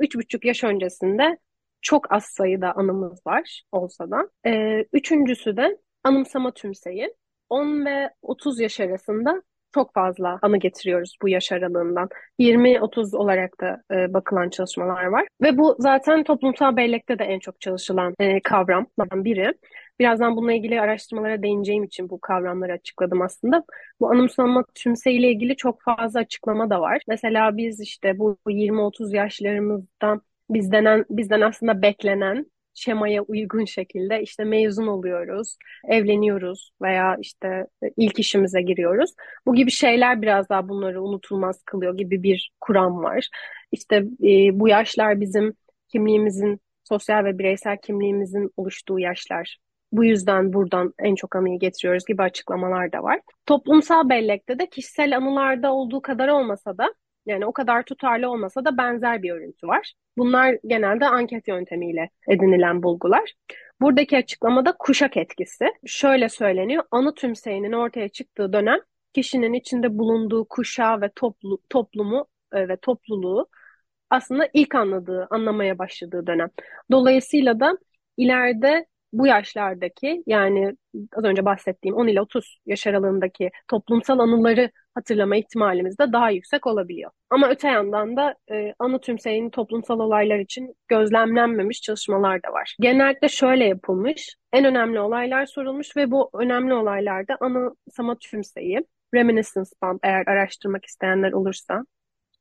3,5 0.00 0.46
yaş 0.46 0.64
öncesinde 0.64 1.38
çok 1.82 2.12
az 2.12 2.24
sayıda 2.24 2.72
anımız 2.76 3.26
var 3.26 3.62
olsa 3.72 4.10
da. 4.10 4.28
Ee, 4.46 4.84
üçüncüsü 4.92 5.56
de 5.56 5.78
anımsama 6.04 6.54
tümseyi. 6.54 7.14
10 7.52 7.86
ve 7.86 8.10
30 8.22 8.60
yaş 8.60 8.80
arasında 8.80 9.42
çok 9.74 9.94
fazla 9.94 10.38
anı 10.42 10.56
getiriyoruz 10.56 11.16
bu 11.22 11.28
yaş 11.28 11.52
aralığından. 11.52 12.08
20-30 12.38 13.16
olarak 13.16 13.60
da 13.60 13.82
e, 13.94 14.14
bakılan 14.14 14.50
çalışmalar 14.50 15.04
var. 15.04 15.26
Ve 15.42 15.58
bu 15.58 15.76
zaten 15.78 16.24
toplumsal 16.24 16.76
bellekte 16.76 17.18
de 17.18 17.24
en 17.24 17.38
çok 17.38 17.60
çalışılan 17.60 18.14
e, 18.18 18.40
kavramlardan 18.40 19.24
biri. 19.24 19.54
Birazdan 19.98 20.36
bununla 20.36 20.52
ilgili 20.52 20.80
araştırmalara 20.80 21.42
değineceğim 21.42 21.84
için 21.84 22.10
bu 22.10 22.20
kavramları 22.20 22.72
açıkladım 22.72 23.22
aslında. 23.22 23.64
Bu 24.00 24.10
anımsama 24.10 24.64
tümseyle 24.74 25.30
ilgili 25.30 25.56
çok 25.56 25.82
fazla 25.82 26.20
açıklama 26.20 26.70
da 26.70 26.80
var. 26.80 27.02
Mesela 27.08 27.56
biz 27.56 27.80
işte 27.80 28.18
bu 28.18 28.36
20-30 28.46 29.16
yaşlarımızdan 29.16 30.22
bizden, 30.50 31.04
bizden 31.10 31.40
aslında 31.40 31.82
beklenen 31.82 32.46
şemaya 32.74 33.22
uygun 33.22 33.64
şekilde 33.64 34.22
işte 34.22 34.44
mezun 34.44 34.86
oluyoruz, 34.86 35.56
evleniyoruz 35.88 36.70
veya 36.82 37.16
işte 37.20 37.66
ilk 37.96 38.18
işimize 38.18 38.62
giriyoruz. 38.62 39.10
Bu 39.46 39.54
gibi 39.54 39.70
şeyler 39.70 40.22
biraz 40.22 40.48
daha 40.48 40.68
bunları 40.68 41.02
unutulmaz 41.02 41.62
kılıyor 41.62 41.96
gibi 41.96 42.22
bir 42.22 42.52
kuram 42.60 43.02
var. 43.02 43.28
İşte 43.72 43.96
e, 43.96 44.60
bu 44.60 44.68
yaşlar 44.68 45.20
bizim 45.20 45.54
kimliğimizin, 45.88 46.60
sosyal 46.84 47.24
ve 47.24 47.38
bireysel 47.38 47.76
kimliğimizin 47.76 48.50
oluştuğu 48.56 48.98
yaşlar. 48.98 49.58
Bu 49.92 50.04
yüzden 50.04 50.52
buradan 50.52 50.94
en 50.98 51.14
çok 51.14 51.36
anıyı 51.36 51.58
getiriyoruz 51.58 52.04
gibi 52.06 52.22
açıklamalar 52.22 52.92
da 52.92 53.02
var. 53.02 53.20
Toplumsal 53.46 54.08
bellekte 54.08 54.58
de 54.58 54.68
kişisel 54.68 55.16
anılarda 55.16 55.72
olduğu 55.72 56.02
kadar 56.02 56.28
olmasa 56.28 56.78
da 56.78 56.94
yani 57.26 57.46
o 57.46 57.52
kadar 57.52 57.82
tutarlı 57.82 58.30
olmasa 58.30 58.64
da 58.64 58.76
benzer 58.78 59.22
bir 59.22 59.30
örüntü 59.30 59.66
var. 59.66 59.92
Bunlar 60.18 60.58
genelde 60.66 61.06
anket 61.06 61.48
yöntemiyle 61.48 62.10
edinilen 62.28 62.82
bulgular. 62.82 63.32
Buradaki 63.80 64.16
açıklamada 64.16 64.72
kuşak 64.78 65.16
etkisi. 65.16 65.64
Şöyle 65.86 66.28
söyleniyor, 66.28 66.84
anı 66.90 67.14
tümseyinin 67.14 67.72
ortaya 67.72 68.08
çıktığı 68.08 68.52
dönem 68.52 68.78
kişinin 69.12 69.52
içinde 69.52 69.98
bulunduğu 69.98 70.44
kuşağı 70.48 71.00
ve 71.00 71.10
toplu, 71.16 71.58
toplumu 71.70 72.26
e, 72.52 72.68
ve 72.68 72.76
topluluğu 72.76 73.48
aslında 74.10 74.48
ilk 74.54 74.74
anladığı, 74.74 75.26
anlamaya 75.30 75.78
başladığı 75.78 76.26
dönem. 76.26 76.48
Dolayısıyla 76.90 77.60
da 77.60 77.78
ileride 78.16 78.86
bu 79.12 79.26
yaşlardaki 79.26 80.22
yani 80.26 80.76
az 81.16 81.24
önce 81.24 81.44
bahsettiğim 81.44 81.96
10 81.96 82.06
ile 82.06 82.20
30 82.20 82.58
yaş 82.66 82.86
aralığındaki 82.86 83.50
toplumsal 83.68 84.18
anıları 84.18 84.70
hatırlama 84.94 85.36
ihtimalimiz 85.36 85.98
de 85.98 86.12
daha 86.12 86.30
yüksek 86.30 86.66
olabiliyor. 86.66 87.10
Ama 87.30 87.48
öte 87.48 87.68
yandan 87.68 88.16
da 88.16 88.34
e, 88.50 88.74
anı 88.78 89.00
tümseyinin 89.00 89.50
toplumsal 89.50 90.00
olaylar 90.00 90.38
için 90.38 90.74
gözlemlenmemiş 90.88 91.80
çalışmalar 91.82 92.42
da 92.42 92.52
var. 92.52 92.76
Genellikle 92.80 93.28
şöyle 93.28 93.64
yapılmış, 93.64 94.36
en 94.52 94.64
önemli 94.64 95.00
olaylar 95.00 95.46
sorulmuş 95.46 95.96
ve 95.96 96.10
bu 96.10 96.30
önemli 96.34 96.74
olaylarda 96.74 97.36
anımsama 97.40 98.16
tümseyi, 98.18 98.80
reminiscence 99.14 99.70
bump 99.82 100.00
eğer 100.04 100.26
araştırmak 100.26 100.84
isteyenler 100.84 101.32
olursa 101.32 101.84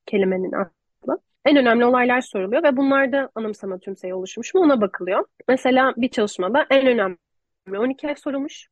kelimenin 0.05 0.51
aslı. 0.51 1.19
En 1.45 1.57
önemli 1.57 1.85
olaylar 1.85 2.21
soruluyor 2.21 2.63
ve 2.63 2.77
bunlarda 2.77 3.29
anımsama 3.35 3.79
tümseyi 3.79 4.13
oluşmuş 4.13 4.53
mu 4.53 4.61
ona 4.61 4.81
bakılıyor. 4.81 5.25
Mesela 5.47 5.93
bir 5.97 6.09
çalışmada 6.09 6.65
en 6.69 6.87
önemli 6.87 7.17
12 7.77 8.07
ay 8.07 8.15
sorulmuş. 8.15 8.67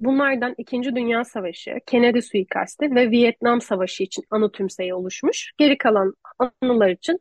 Bunlardan 0.00 0.54
İkinci 0.58 0.96
Dünya 0.96 1.24
Savaşı, 1.24 1.74
Kennedy 1.86 2.20
suikasti 2.20 2.94
ve 2.94 3.10
Vietnam 3.10 3.60
Savaşı 3.60 4.02
için 4.02 4.24
anı 4.30 4.52
tümseyi 4.52 4.94
oluşmuş. 4.94 5.52
Geri 5.58 5.78
kalan 5.78 6.14
anılar 6.62 6.88
için 6.88 7.20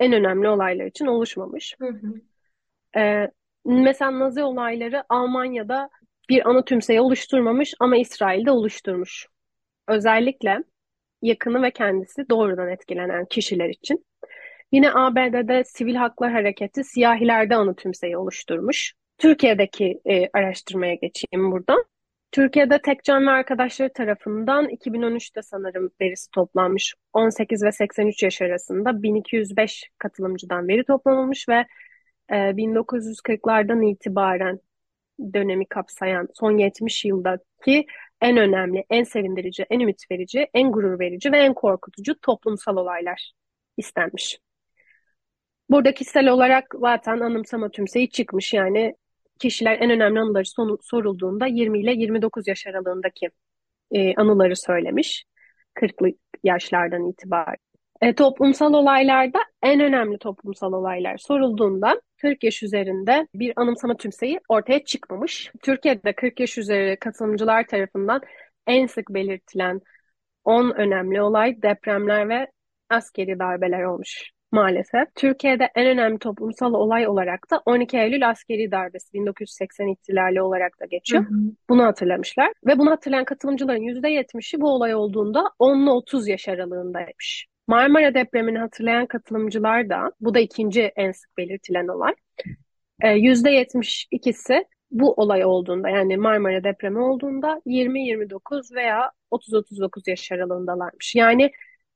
en 0.00 0.12
önemli 0.12 0.48
olaylar 0.48 0.86
için 0.86 1.06
oluşmamış. 1.06 1.76
Hı 1.80 1.88
hı. 1.88 2.14
Ee, 3.00 3.30
mesela 3.64 4.18
Nazi 4.18 4.42
olayları 4.42 5.04
Almanya'da 5.08 5.90
bir 6.28 6.48
anı 6.48 6.64
tümseyi 6.64 7.00
oluşturmamış 7.00 7.74
ama 7.80 7.96
İsrail'de 7.96 8.50
oluşturmuş. 8.50 9.26
Özellikle 9.88 10.64
yakını 11.22 11.62
ve 11.62 11.70
kendisi 11.70 12.28
doğrudan 12.30 12.68
etkilenen 12.68 13.24
kişiler 13.24 13.68
için. 13.68 14.04
Yine 14.72 14.90
ABD'de 14.92 15.64
Sivil 15.64 15.94
Haklar 15.94 16.32
Hareketi 16.32 16.84
siyahilerde 16.84 17.56
anı 17.56 17.76
tümseyi 17.76 18.16
oluşturmuş. 18.16 18.94
Türkiye'deki 19.18 20.00
e, 20.04 20.28
araştırmaya 20.32 20.94
geçeyim 20.94 21.52
buradan. 21.52 21.84
Türkiye'de 22.32 22.82
Tekcan 22.82 23.26
ve 23.26 23.30
arkadaşları 23.30 23.92
tarafından 23.92 24.68
2013'te 24.68 25.42
sanırım 25.42 25.90
verisi 26.00 26.30
toplanmış. 26.30 26.94
18 27.12 27.62
ve 27.62 27.72
83 27.72 28.22
yaş 28.22 28.42
arasında 28.42 29.02
1205 29.02 29.90
katılımcıdan 29.98 30.68
veri 30.68 30.84
toplanılmış 30.84 31.48
ve 31.48 31.66
e, 32.30 32.56
1940'lardan 32.56 33.90
itibaren 33.90 34.60
dönemi 35.34 35.66
kapsayan 35.66 36.28
son 36.34 36.58
70 36.58 37.04
yıldaki 37.04 37.86
en 38.20 38.36
önemli, 38.36 38.84
en 38.90 39.04
sevindirici, 39.04 39.66
en 39.70 39.80
ümit 39.80 40.10
verici, 40.10 40.48
en 40.54 40.72
gurur 40.72 40.98
verici 40.98 41.32
ve 41.32 41.38
en 41.38 41.54
korkutucu 41.54 42.20
toplumsal 42.20 42.76
olaylar 42.76 43.32
istenmiş. 43.76 44.38
Burada 45.70 45.94
kişisel 45.94 46.28
olarak 46.28 46.74
zaten 46.80 47.20
anımsama 47.20 47.70
tümseyi 47.70 48.10
çıkmış 48.10 48.54
yani 48.54 48.94
kişiler 49.38 49.78
en 49.80 49.90
önemli 49.90 50.20
anıları 50.20 50.78
sorulduğunda 50.82 51.46
20 51.46 51.80
ile 51.80 51.92
29 51.92 52.48
yaş 52.48 52.66
aralığındaki 52.66 53.30
e, 53.90 54.14
anıları 54.14 54.56
söylemiş. 54.56 55.24
40'lı 55.74 56.12
yaşlardan 56.44 57.06
itibaren. 57.10 57.56
E, 58.00 58.14
toplumsal 58.14 58.74
olaylarda 58.74 59.38
en 59.62 59.80
önemli 59.80 60.18
toplumsal 60.18 60.72
olaylar 60.72 61.18
sorulduğunda 61.18 62.00
40 62.18 62.44
yaş 62.44 62.62
üzerinde 62.62 63.28
bir 63.34 63.52
anımsama 63.56 63.96
tümseyi 63.96 64.40
ortaya 64.48 64.84
çıkmamış. 64.84 65.52
Türkiye'de 65.62 66.12
40 66.12 66.40
yaş 66.40 66.58
üzeri 66.58 66.96
katılımcılar 66.96 67.66
tarafından 67.66 68.20
en 68.66 68.86
sık 68.86 69.08
belirtilen 69.10 69.80
10 70.44 70.70
önemli 70.70 71.22
olay 71.22 71.62
depremler 71.62 72.28
ve 72.28 72.46
askeri 72.90 73.38
darbeler 73.38 73.82
olmuş 73.82 74.30
maalesef. 74.52 75.14
Türkiye'de 75.14 75.70
en 75.74 75.86
önemli 75.86 76.18
toplumsal 76.18 76.74
olay 76.74 77.08
olarak 77.08 77.50
da 77.50 77.62
12 77.66 77.98
Eylül 77.98 78.28
askeri 78.30 78.70
darbesi 78.70 79.12
1980 79.12 79.86
ihtilali 79.86 80.42
olarak 80.42 80.80
da 80.80 80.86
geçiyor. 80.86 81.22
Hı 81.24 81.34
hı. 81.34 81.38
Bunu 81.68 81.84
hatırlamışlar. 81.84 82.52
Ve 82.66 82.78
bunu 82.78 82.90
hatırlayan 82.90 83.24
katılımcıların 83.24 83.82
%70'i 83.82 84.60
bu 84.60 84.70
olay 84.70 84.94
olduğunda 84.94 85.44
10 85.58 85.82
ile 85.82 85.90
30 85.90 86.28
yaş 86.28 86.48
aralığındaymış. 86.48 87.46
Marmara 87.68 88.14
depremini 88.14 88.58
hatırlayan 88.58 89.06
katılımcılar 89.06 89.88
da, 89.90 90.12
bu 90.20 90.34
da 90.34 90.38
ikinci 90.38 90.82
en 90.82 91.12
sık 91.12 91.36
belirtilen 91.36 91.88
olay, 91.88 92.14
%72'si 93.02 94.54
e, 94.54 94.64
bu 94.90 95.12
olay 95.14 95.44
olduğunda 95.44 95.88
yani 95.88 96.16
Marmara 96.16 96.64
depremi 96.64 96.98
olduğunda 96.98 97.62
20-29 97.66 98.74
veya 98.74 99.10
30-39 99.30 100.10
yaş 100.10 100.32
aralığındalarmış. 100.32 101.14
Yani 101.14 101.50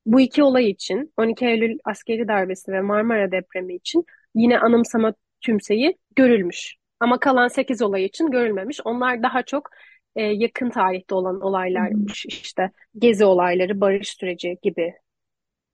bu 0.06 0.20
iki 0.20 0.42
olay 0.42 0.70
için 0.70 1.12
12 1.16 1.46
Eylül 1.46 1.78
askeri 1.84 2.28
darbesi 2.28 2.72
ve 2.72 2.80
Marmara 2.80 3.32
depremi 3.32 3.74
için 3.74 4.04
yine 4.34 4.58
anımsama 4.58 5.14
tümseyi 5.40 5.98
görülmüş. 6.16 6.76
Ama 7.00 7.18
kalan 7.18 7.48
8 7.48 7.82
olay 7.82 8.04
için 8.04 8.30
görülmemiş. 8.30 8.80
Onlar 8.84 9.22
daha 9.22 9.42
çok 9.42 9.70
e, 10.16 10.22
yakın 10.22 10.70
tarihte 10.70 11.14
olan 11.14 11.40
olaylarmış. 11.40 12.26
İşte 12.26 12.70
gezi 12.98 13.24
olayları, 13.24 13.80
barış 13.80 14.08
süreci 14.08 14.58
gibi 14.62 14.94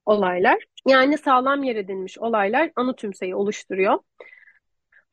olaylar. 0.08 0.58
Yani 0.86 1.18
sağlam 1.18 1.62
yer 1.62 1.76
edinmiş 1.76 2.18
olaylar 2.18 2.70
anı 2.76 2.96
tümseyi 2.96 3.34
oluşturuyor. 3.34 3.98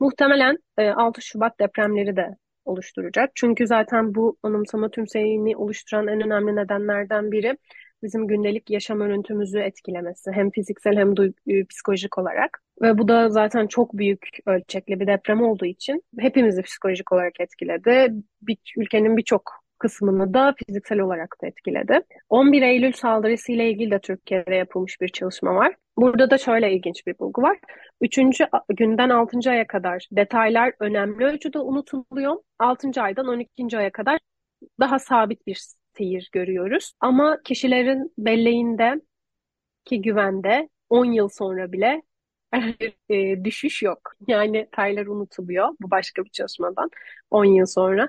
Muhtemelen 0.00 0.58
6 0.78 1.20
e, 1.20 1.22
Şubat 1.22 1.60
depremleri 1.60 2.16
de 2.16 2.36
oluşturacak. 2.64 3.30
Çünkü 3.34 3.66
zaten 3.66 4.14
bu 4.14 4.36
anımsama 4.42 4.90
tümseyini 4.90 5.56
oluşturan 5.56 6.08
en 6.08 6.20
önemli 6.20 6.56
nedenlerden 6.56 7.32
biri 7.32 7.56
bizim 8.02 8.26
gündelik 8.26 8.70
yaşam 8.70 9.00
örüntümüzü 9.00 9.58
etkilemesi. 9.58 10.32
Hem 10.32 10.50
fiziksel 10.50 10.96
hem 10.96 11.16
de 11.16 11.32
psikolojik 11.64 12.18
olarak. 12.18 12.62
Ve 12.82 12.98
bu 12.98 13.08
da 13.08 13.30
zaten 13.30 13.66
çok 13.66 13.92
büyük 13.98 14.28
ölçekli 14.46 15.00
bir 15.00 15.06
deprem 15.06 15.42
olduğu 15.42 15.66
için 15.66 16.02
hepimizi 16.18 16.62
psikolojik 16.62 17.12
olarak 17.12 17.40
etkiledi. 17.40 18.12
Bir, 18.42 18.58
ülkenin 18.76 19.16
birçok 19.16 19.65
kısmını 19.78 20.34
da 20.34 20.54
fiziksel 20.66 21.00
olarak 21.00 21.36
da 21.42 21.46
etkiledi. 21.46 22.00
11 22.28 22.62
Eylül 22.62 22.92
saldırısı 22.92 23.52
ile 23.52 23.70
ilgili 23.70 23.90
de 23.90 23.98
Türkiye'de 23.98 24.54
yapılmış 24.54 25.00
bir 25.00 25.08
çalışma 25.08 25.54
var. 25.54 25.74
Burada 25.96 26.30
da 26.30 26.38
şöyle 26.38 26.72
ilginç 26.72 27.06
bir 27.06 27.18
bulgu 27.18 27.42
var. 27.42 27.58
Üçüncü 28.00 28.46
günden 28.68 29.08
altıncı 29.08 29.50
aya 29.50 29.66
kadar 29.66 30.08
detaylar 30.12 30.72
önemli 30.80 31.24
ölçüde 31.24 31.58
unutuluyor. 31.58 32.36
Altıncı 32.58 33.02
aydan 33.02 33.26
on 33.26 33.38
ikinci 33.38 33.78
aya 33.78 33.92
kadar 33.92 34.18
daha 34.80 34.98
sabit 34.98 35.46
bir 35.46 35.62
seyir 35.98 36.28
görüyoruz. 36.32 36.92
Ama 37.00 37.38
kişilerin 37.44 38.12
belleğinde 38.18 39.00
ki 39.84 40.02
güvende 40.02 40.68
10 40.88 41.04
yıl 41.04 41.28
sonra 41.28 41.72
bile 41.72 42.02
e, 43.10 43.44
düşüş 43.44 43.82
yok. 43.82 44.12
Yani 44.28 44.54
detaylar 44.54 45.06
unutuluyor. 45.06 45.68
Bu 45.80 45.90
başka 45.90 46.24
bir 46.24 46.30
çalışmadan 46.30 46.90
10 47.30 47.44
yıl 47.44 47.66
sonra. 47.66 48.08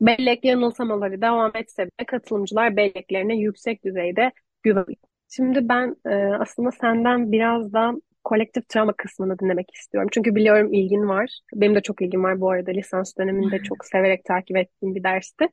Bellek 0.00 0.44
yanılsamaları 0.44 1.22
devam 1.22 1.52
etse 1.54 1.84
bile 1.84 2.06
katılımcılar 2.06 2.76
belleklerine 2.76 3.36
yüksek 3.36 3.84
düzeyde 3.84 4.32
güveniyor. 4.62 4.96
Şimdi 5.28 5.68
ben 5.68 5.96
e, 6.06 6.14
aslında 6.14 6.70
senden 6.70 7.32
biraz 7.32 7.72
da 7.72 7.92
kolektif 8.24 8.68
travma 8.68 8.92
kısmını 8.92 9.38
dinlemek 9.38 9.74
istiyorum. 9.74 10.08
Çünkü 10.12 10.34
biliyorum 10.34 10.72
ilgin 10.72 11.08
var. 11.08 11.40
Benim 11.54 11.74
de 11.74 11.80
çok 11.80 12.02
ilgim 12.02 12.24
var 12.24 12.40
bu 12.40 12.50
arada. 12.50 12.70
Lisans 12.70 13.16
döneminde 13.18 13.58
çok 13.58 13.84
severek 13.84 14.24
takip 14.24 14.56
ettiğim 14.56 14.94
bir 14.94 15.02
dersti. 15.04 15.48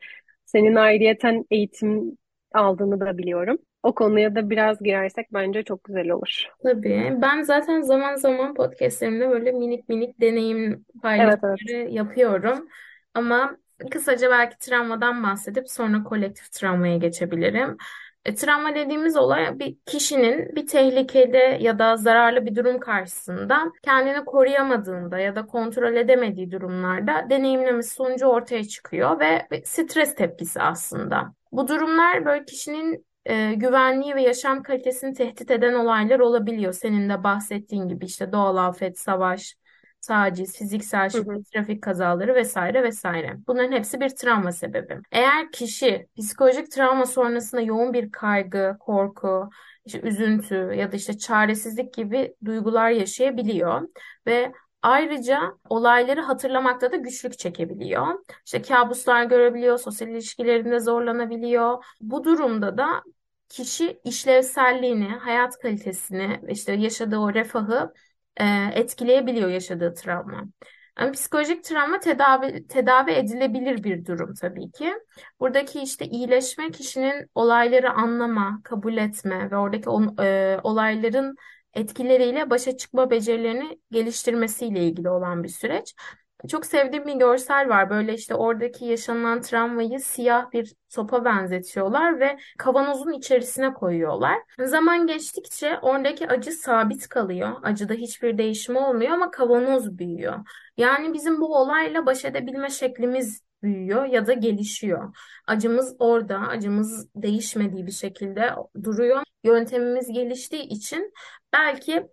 Senin 0.46 0.76
ayrıyeten 0.76 1.46
eğitim 1.52 2.18
aldığını 2.54 3.00
da 3.00 3.18
biliyorum. 3.18 3.58
O 3.84 3.96
konuya 3.96 4.36
da 4.36 4.50
biraz 4.50 4.80
girersek 4.84 5.34
bence 5.34 5.64
çok 5.64 5.84
güzel 5.84 6.10
olur. 6.10 6.46
Tabii. 6.64 7.18
Ben 7.22 7.42
zaten 7.42 7.82
zaman 7.82 8.16
zaman 8.16 8.54
podcastlerimde 8.54 9.30
böyle 9.30 9.52
minik 9.52 9.90
minik 9.90 10.22
deneyim 10.22 10.86
Evet 11.16 11.40
evet. 11.44 11.60
paylaşımları 11.62 11.90
yapıyorum. 11.92 12.68
Ama 13.14 13.58
kısaca 13.92 14.30
belki 14.30 14.58
travmadan 14.58 15.24
bahsedip 15.24 15.70
sonra 15.70 16.04
kolektif 16.04 16.52
travmaya 16.52 16.98
geçebilirim. 16.98 17.78
E, 18.26 18.36
travma 18.36 18.76
dediğimiz 18.76 19.18
olay 19.18 19.60
bir 19.60 19.78
kişinin 19.86 20.56
bir 20.56 20.68
tehlikeli 20.68 21.58
ya 21.64 21.80
da 21.80 21.98
zararlı 21.98 22.46
bir 22.46 22.56
durum 22.56 22.80
karşısında 22.80 23.72
kendini 23.84 24.26
koruyamadığında 24.26 25.20
ya 25.20 25.36
da 25.36 25.46
kontrol 25.46 25.96
edemediği 25.96 26.52
durumlarda 26.52 27.28
deneyimlemesi 27.30 27.94
sonucu 27.94 28.26
ortaya 28.26 28.64
çıkıyor 28.64 29.20
ve 29.20 29.48
bir 29.52 29.64
stres 29.66 30.16
tepkisi 30.16 30.62
aslında. 30.62 31.34
Bu 31.52 31.68
durumlar 31.68 32.26
böyle 32.26 32.46
kişinin 32.46 33.06
e, 33.26 33.54
güvenliği 33.54 34.16
ve 34.16 34.22
yaşam 34.22 34.64
kalitesini 34.64 35.14
tehdit 35.14 35.52
eden 35.52 35.74
olaylar 35.74 36.20
olabiliyor. 36.20 36.74
Senin 36.74 37.10
de 37.10 37.24
bahsettiğin 37.24 37.88
gibi 37.88 38.06
işte 38.06 38.32
doğal 38.32 38.58
afet, 38.58 39.00
savaş, 39.00 39.56
taciz, 40.02 40.58
fiziksel 40.58 41.10
şiddet, 41.10 41.52
trafik 41.52 41.84
kazaları 41.84 42.36
vesaire 42.36 42.84
vesaire. 42.84 43.38
Bunların 43.48 43.72
hepsi 43.72 44.00
bir 44.00 44.10
travma 44.10 44.52
sebebi. 44.52 45.00
Eğer 45.12 45.52
kişi 45.52 46.08
psikolojik 46.18 46.72
travma 46.72 47.06
sonrasında 47.06 47.62
yoğun 47.62 47.94
bir 47.94 48.12
kaygı, 48.12 48.78
korku, 48.80 49.50
işte 49.86 50.02
üzüntü 50.02 50.56
ya 50.56 50.92
da 50.92 50.96
işte 50.96 51.18
çaresizlik 51.18 51.94
gibi 51.94 52.36
duygular 52.46 52.90
yaşayabiliyor 52.90 53.82
ve 54.28 54.52
Ayrıca 54.84 55.54
olayları 55.70 56.22
hatırlamakta 56.22 56.92
da 56.92 56.96
güçlük 56.96 57.40
çekebiliyor. 57.40 58.08
İşte 58.46 58.62
kabuslar 58.62 59.24
görebiliyor, 59.24 59.78
sosyal 59.78 60.10
ilişkilerinde 60.10 60.80
zorlanabiliyor. 60.80 61.84
Bu 62.02 62.24
durumda 62.24 62.78
da 62.78 63.04
kişi 63.50 64.00
işlevselliğini, 64.04 65.08
hayat 65.08 65.60
kalitesini, 65.60 66.40
işte 66.50 66.74
yaşadığı 66.74 67.18
o 67.18 67.34
refahı 67.34 67.94
e, 68.38 68.46
etkileyebiliyor 68.74 69.50
yaşadığı 69.50 69.94
travma. 69.94 70.44
Yani 71.00 71.12
psikolojik 71.12 71.64
travma 71.64 72.00
tedavi, 72.00 72.68
tedavi 72.68 73.12
edilebilir 73.12 73.84
bir 73.84 74.06
durum 74.06 74.34
tabii 74.34 74.72
ki. 74.72 74.94
Buradaki 75.40 75.82
işte 75.82 76.06
iyileşme 76.06 76.72
kişinin 76.72 77.30
olayları 77.36 77.92
anlama, 77.92 78.62
kabul 78.64 78.98
etme 78.98 79.52
ve 79.52 79.58
oradaki 79.58 79.90
on, 79.90 80.16
e, 80.24 80.60
olayların 80.64 81.36
etkileriyle 81.74 82.50
başa 82.50 82.78
çıkma 82.78 83.10
becerilerini 83.10 83.80
geliştirmesiyle 83.92 84.84
ilgili 84.88 85.10
olan 85.10 85.44
bir 85.44 85.50
süreç. 85.50 85.96
Çok 86.50 86.66
sevdiğim 86.66 87.06
bir 87.08 87.14
görsel 87.14 87.70
var. 87.70 87.90
Böyle 87.90 88.14
işte 88.14 88.36
oradaki 88.36 88.86
yaşanılan 88.86 89.42
travmayı 89.42 90.00
siyah 90.00 90.52
bir 90.52 90.74
sopa 90.90 91.26
benzetiyorlar 91.26 92.20
ve 92.20 92.38
kavanozun 92.58 93.12
içerisine 93.12 93.74
koyuyorlar. 93.74 94.38
Zaman 94.60 95.08
geçtikçe 95.08 95.80
oradaki 95.82 96.28
acı 96.28 96.52
sabit 96.52 97.10
kalıyor. 97.10 97.50
Acıda 97.64 97.94
hiçbir 97.94 98.38
değişim 98.38 98.76
olmuyor 98.76 99.12
ama 99.12 99.32
kavanoz 99.32 99.98
büyüyor. 99.98 100.40
Yani 100.78 101.14
bizim 101.14 101.42
bu 101.42 101.58
olayla 101.58 102.06
baş 102.06 102.26
edebilme 102.26 102.70
şeklimiz 102.70 103.42
büyüyor 103.64 104.06
ya 104.06 104.28
da 104.28 104.34
gelişiyor. 104.34 105.16
Acımız 105.48 105.96
orada, 106.00 106.40
acımız 106.40 107.08
değişmediği 107.16 107.86
bir 107.86 107.92
şekilde 107.92 108.50
duruyor. 108.84 109.24
Yöntemimiz 109.44 110.12
geliştiği 110.14 110.64
için 110.64 111.14
belki 111.54 112.08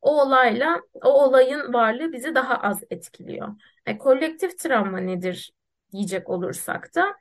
o 0.00 0.22
olayla 0.22 0.80
o 1.02 1.24
olayın 1.24 1.72
varlığı 1.72 2.12
bizi 2.12 2.34
daha 2.34 2.56
az 2.56 2.82
etkiliyor. 2.90 3.48
E, 3.86 3.98
kolektif 3.98 4.58
travma 4.58 4.98
nedir 4.98 5.52
diyecek 5.92 6.30
olursak 6.30 6.94
da 6.94 7.14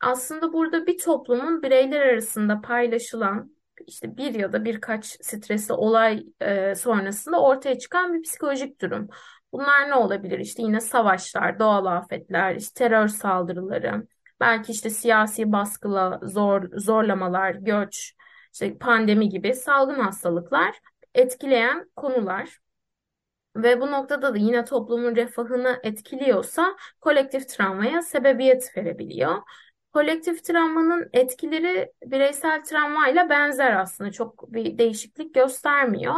aslında 0.00 0.52
burada 0.52 0.86
bir 0.86 0.98
toplumun 0.98 1.62
bireyler 1.62 2.00
arasında 2.00 2.60
paylaşılan 2.60 3.56
işte 3.86 4.16
bir 4.16 4.34
ya 4.34 4.52
da 4.52 4.64
birkaç 4.64 5.06
stresli 5.06 5.74
olay 5.74 6.26
e, 6.40 6.74
sonrasında 6.74 7.42
ortaya 7.42 7.78
çıkan 7.78 8.14
bir 8.14 8.22
psikolojik 8.22 8.80
durum. 8.80 9.08
Bunlar 9.52 9.88
ne 9.88 9.94
olabilir? 9.94 10.38
İşte 10.38 10.62
yine 10.62 10.80
savaşlar, 10.80 11.58
doğal 11.58 11.86
afetler, 11.86 12.56
işte 12.56 12.84
terör 12.84 13.08
saldırıları, 13.08 14.06
belki 14.40 14.72
işte 14.72 14.90
siyasi 14.90 15.52
baskıla 15.52 16.20
zor, 16.22 16.62
zorlamalar, 16.76 17.54
göç, 17.54 18.14
işte 18.52 18.78
pandemi 18.78 19.28
gibi 19.28 19.54
salgın 19.54 20.00
hastalıklar 20.00 20.74
etkileyen 21.14 21.90
konular. 21.96 22.58
Ve 23.56 23.80
bu 23.80 23.90
noktada 23.90 24.34
da 24.34 24.38
yine 24.38 24.64
toplumun 24.64 25.16
refahını 25.16 25.80
etkiliyorsa 25.82 26.76
kolektif 27.00 27.48
travmaya 27.48 28.02
sebebiyet 28.02 28.76
verebiliyor. 28.76 29.36
Kolektif 29.92 30.44
travmanın 30.44 31.08
etkileri 31.12 31.92
bireysel 32.06 32.64
travmayla 32.64 33.30
benzer 33.30 33.72
aslında. 33.72 34.10
Çok 34.10 34.52
bir 34.52 34.78
değişiklik 34.78 35.34
göstermiyor. 35.34 36.14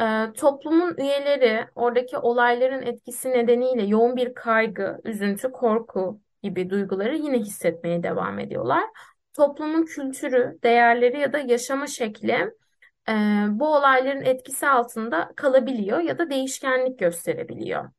Ee, 0.00 0.32
toplumun 0.36 0.96
üyeleri 0.98 1.66
oradaki 1.74 2.18
olayların 2.18 2.82
etkisi 2.82 3.30
nedeniyle 3.30 3.82
yoğun 3.82 4.16
bir 4.16 4.34
kaygı, 4.34 5.00
üzüntü, 5.04 5.52
korku 5.52 6.20
gibi 6.42 6.70
duyguları 6.70 7.16
yine 7.16 7.38
hissetmeye 7.38 8.02
devam 8.02 8.38
ediyorlar. 8.38 8.84
Toplumun 9.32 9.84
kültürü, 9.84 10.58
değerleri 10.62 11.20
ya 11.20 11.32
da 11.32 11.38
yaşama 11.38 11.86
şekli 11.86 12.50
e, 13.08 13.12
bu 13.50 13.66
olayların 13.74 14.22
etkisi 14.22 14.66
altında 14.66 15.32
kalabiliyor 15.36 16.00
ya 16.00 16.18
da 16.18 16.30
değişkenlik 16.30 16.98
gösterebiliyor. 16.98 17.90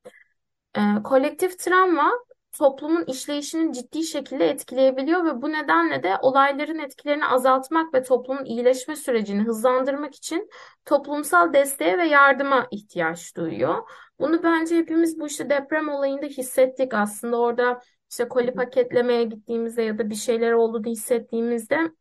E, 0.77 0.81
kolektif 1.03 1.59
travma 1.59 2.11
toplumun 2.57 3.05
işleyişini 3.05 3.73
ciddi 3.73 4.03
şekilde 4.03 4.49
etkileyebiliyor 4.49 5.25
ve 5.25 5.41
bu 5.41 5.51
nedenle 5.51 6.03
de 6.03 6.17
olayların 6.21 6.79
etkilerini 6.79 7.25
azaltmak 7.25 7.93
ve 7.93 8.03
toplumun 8.03 8.45
iyileşme 8.45 8.95
sürecini 8.95 9.43
hızlandırmak 9.43 10.15
için 10.15 10.49
toplumsal 10.85 11.53
desteğe 11.53 11.97
ve 11.97 12.07
yardıma 12.07 12.67
ihtiyaç 12.71 13.35
duyuyor. 13.35 13.89
Bunu 14.19 14.43
bence 14.43 14.77
hepimiz 14.77 15.19
bu 15.19 15.27
işte 15.27 15.49
deprem 15.49 15.89
olayında 15.89 16.25
hissettik 16.25 16.93
aslında 16.93 17.39
orada 17.39 17.81
işte 18.11 18.27
koli 18.27 18.53
paketlemeye 18.53 19.23
gittiğimizde 19.23 19.81
ya 19.81 19.97
da 19.97 20.09
bir 20.09 20.15
şeyler 20.15 20.51
olduğunu 20.51 20.85
hissettiğimizde 20.85 21.91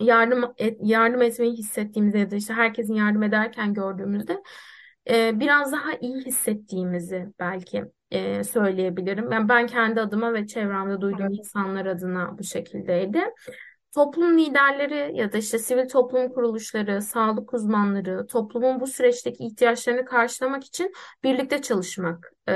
yardım 0.00 0.54
et, 0.58 0.78
yardım 0.82 1.22
etmeyi 1.22 1.52
hissettiğimizde 1.52 2.18
ya 2.18 2.30
da 2.30 2.36
işte 2.36 2.54
herkesin 2.54 2.94
yardım 2.94 3.22
ederken 3.22 3.74
gördüğümüzde 3.74 4.42
e, 5.10 5.40
biraz 5.40 5.72
daha 5.72 5.92
iyi 6.00 6.24
hissettiğimizi 6.24 7.28
belki 7.40 7.84
e, 8.10 8.44
söyleyebilirim. 8.44 9.32
Yani 9.32 9.48
ben 9.48 9.66
kendi 9.66 10.00
adıma 10.00 10.34
ve 10.34 10.46
çevremde 10.46 11.00
duyduğum 11.00 11.32
insanlar 11.32 11.86
adına 11.86 12.38
bu 12.38 12.44
şekildeydi. 12.44 13.20
Toplum 13.94 14.38
liderleri 14.38 15.16
ya 15.16 15.32
da 15.32 15.38
işte 15.38 15.58
sivil 15.58 15.88
toplum 15.88 16.32
kuruluşları, 16.32 17.02
sağlık 17.02 17.54
uzmanları, 17.54 18.26
toplumun 18.26 18.80
bu 18.80 18.86
süreçteki 18.86 19.44
ihtiyaçlarını 19.44 20.04
karşılamak 20.04 20.64
için 20.64 20.92
birlikte 21.24 21.62
çalışmak 21.62 22.32
e, 22.48 22.54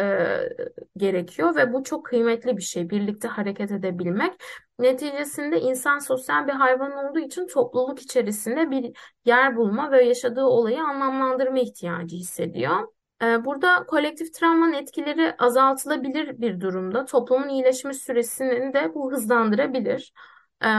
gerekiyor 0.96 1.56
ve 1.56 1.72
bu 1.72 1.84
çok 1.84 2.06
kıymetli 2.06 2.56
bir 2.56 2.62
şey. 2.62 2.90
Birlikte 2.90 3.28
hareket 3.28 3.72
edebilmek. 3.72 4.32
Neticesinde 4.78 5.60
insan 5.60 5.98
sosyal 5.98 6.46
bir 6.46 6.52
hayvan 6.52 6.92
olduğu 6.92 7.18
için 7.18 7.46
topluluk 7.46 8.02
içerisinde 8.02 8.70
bir 8.70 8.96
yer 9.24 9.56
bulma 9.56 9.92
ve 9.92 10.04
yaşadığı 10.04 10.44
olayı 10.44 10.82
anlamlandırma 10.82 11.58
ihtiyacı 11.58 12.16
hissediyor. 12.16 12.76
Ee, 13.22 13.44
Burada 13.44 13.86
kolektif 13.86 14.34
travmanın 14.34 14.72
etkileri 14.72 15.34
azaltılabilir 15.38 16.40
bir 16.40 16.60
durumda. 16.60 17.04
Toplumun 17.04 17.48
iyileşme 17.48 17.94
süresini 17.94 18.72
de 18.72 18.94
bu 18.94 19.12
hızlandırabilir. 19.12 20.12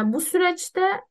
Bu 0.06 0.22
süreçte 0.22 1.02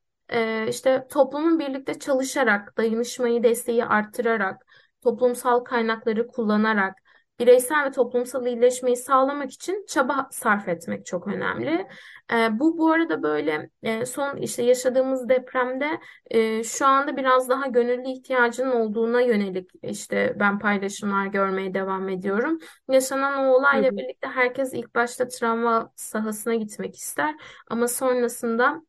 işte 0.68 1.06
toplumun 1.10 1.58
birlikte 1.58 1.98
çalışarak, 1.98 2.76
dayanışmayı, 2.76 3.42
desteği 3.42 3.84
arttırarak, 3.84 4.66
toplumsal 5.02 5.60
kaynakları 5.64 6.26
kullanarak, 6.26 6.98
bireysel 7.38 7.84
ve 7.84 7.90
toplumsal 7.90 8.46
iyileşmeyi 8.46 8.96
sağlamak 8.96 9.52
için 9.52 9.84
çaba 9.88 10.28
sarf 10.30 10.68
etmek 10.68 11.06
çok 11.06 11.26
önemli. 11.26 11.86
Ee, 12.32 12.58
bu 12.58 12.78
bu 12.78 12.92
arada 12.92 13.22
böyle 13.22 13.70
e, 13.82 14.06
son 14.06 14.36
işte 14.36 14.62
yaşadığımız 14.62 15.28
depremde 15.28 16.00
e, 16.30 16.64
şu 16.64 16.86
anda 16.86 17.16
biraz 17.16 17.48
daha 17.48 17.66
gönüllü 17.66 18.08
ihtiyacının 18.08 18.70
olduğuna 18.70 19.20
yönelik 19.20 19.70
işte 19.82 20.36
ben 20.40 20.58
paylaşımlar 20.58 21.26
görmeye 21.26 21.74
devam 21.74 22.08
ediyorum. 22.08 22.58
Yaşanan 22.90 23.46
o 23.46 23.54
olayla 23.54 23.96
birlikte 23.96 24.28
herkes 24.28 24.74
ilk 24.74 24.94
başta 24.94 25.28
travma 25.28 25.92
sahasına 25.96 26.54
gitmek 26.54 26.96
ister 26.96 27.34
ama 27.70 27.88
sonrasında 27.88 28.82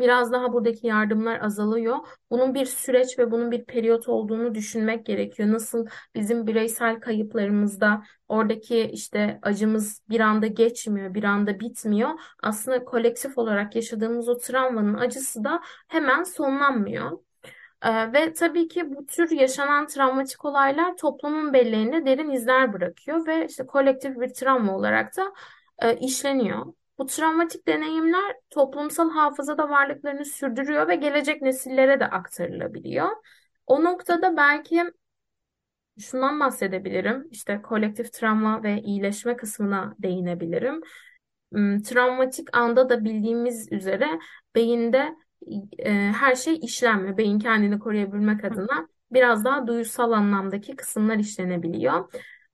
Biraz 0.00 0.32
daha 0.32 0.52
buradaki 0.52 0.86
yardımlar 0.86 1.40
azalıyor. 1.40 1.96
Bunun 2.30 2.54
bir 2.54 2.66
süreç 2.66 3.18
ve 3.18 3.30
bunun 3.30 3.50
bir 3.50 3.64
periyot 3.64 4.08
olduğunu 4.08 4.54
düşünmek 4.54 5.06
gerekiyor. 5.06 5.52
Nasıl 5.52 5.86
bizim 6.14 6.46
bireysel 6.46 7.00
kayıplarımızda 7.00 8.02
oradaki 8.28 8.80
işte 8.80 9.38
acımız 9.42 10.02
bir 10.08 10.20
anda 10.20 10.46
geçmiyor, 10.46 11.14
bir 11.14 11.24
anda 11.24 11.60
bitmiyor. 11.60 12.10
Aslında 12.42 12.84
kolektif 12.84 13.38
olarak 13.38 13.76
yaşadığımız 13.76 14.28
o 14.28 14.38
travmanın 14.38 14.94
acısı 14.94 15.44
da 15.44 15.60
hemen 15.88 16.22
sonlanmıyor. 16.22 17.18
Ee, 17.82 18.12
ve 18.12 18.32
tabii 18.32 18.68
ki 18.68 18.94
bu 18.96 19.06
tür 19.06 19.30
yaşanan 19.30 19.86
travmatik 19.86 20.44
olaylar 20.44 20.96
toplumun 20.96 21.52
belleğinde 21.52 22.06
derin 22.06 22.30
izler 22.30 22.72
bırakıyor 22.72 23.26
ve 23.26 23.46
işte 23.46 23.66
kolektif 23.66 24.20
bir 24.20 24.34
travma 24.34 24.76
olarak 24.76 25.16
da 25.16 25.32
e, 25.82 25.96
işleniyor. 25.96 26.66
Bu 26.98 27.06
travmatik 27.06 27.66
deneyimler 27.68 28.36
toplumsal 28.50 29.10
hafızada 29.10 29.70
varlıklarını 29.70 30.24
sürdürüyor 30.24 30.88
ve 30.88 30.94
gelecek 30.94 31.42
nesillere 31.42 32.00
de 32.00 32.06
aktarılabiliyor. 32.06 33.08
O 33.66 33.84
noktada 33.84 34.36
belki 34.36 34.84
şundan 35.98 36.40
bahsedebilirim. 36.40 37.28
İşte 37.30 37.62
kolektif 37.62 38.12
travma 38.12 38.62
ve 38.62 38.80
iyileşme 38.82 39.36
kısmına 39.36 39.94
değinebilirim. 39.98 40.80
Hmm, 41.52 41.82
travmatik 41.82 42.56
anda 42.56 42.88
da 42.88 43.04
bildiğimiz 43.04 43.72
üzere 43.72 44.08
beyinde 44.54 45.16
e, 45.78 45.92
her 45.92 46.34
şey 46.34 46.58
işlenmiyor. 46.62 47.16
Beyin 47.16 47.38
kendini 47.38 47.78
koruyabilmek 47.78 48.44
adına 48.44 48.88
biraz 49.12 49.44
daha 49.44 49.66
duysal 49.66 50.12
anlamdaki 50.12 50.76
kısımlar 50.76 51.16
işlenebiliyor. 51.16 52.12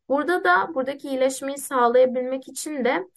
Burada 0.08 0.44
da 0.44 0.74
buradaki 0.74 1.08
iyileşmeyi 1.08 1.58
sağlayabilmek 1.58 2.48
için 2.48 2.84
de 2.84 3.08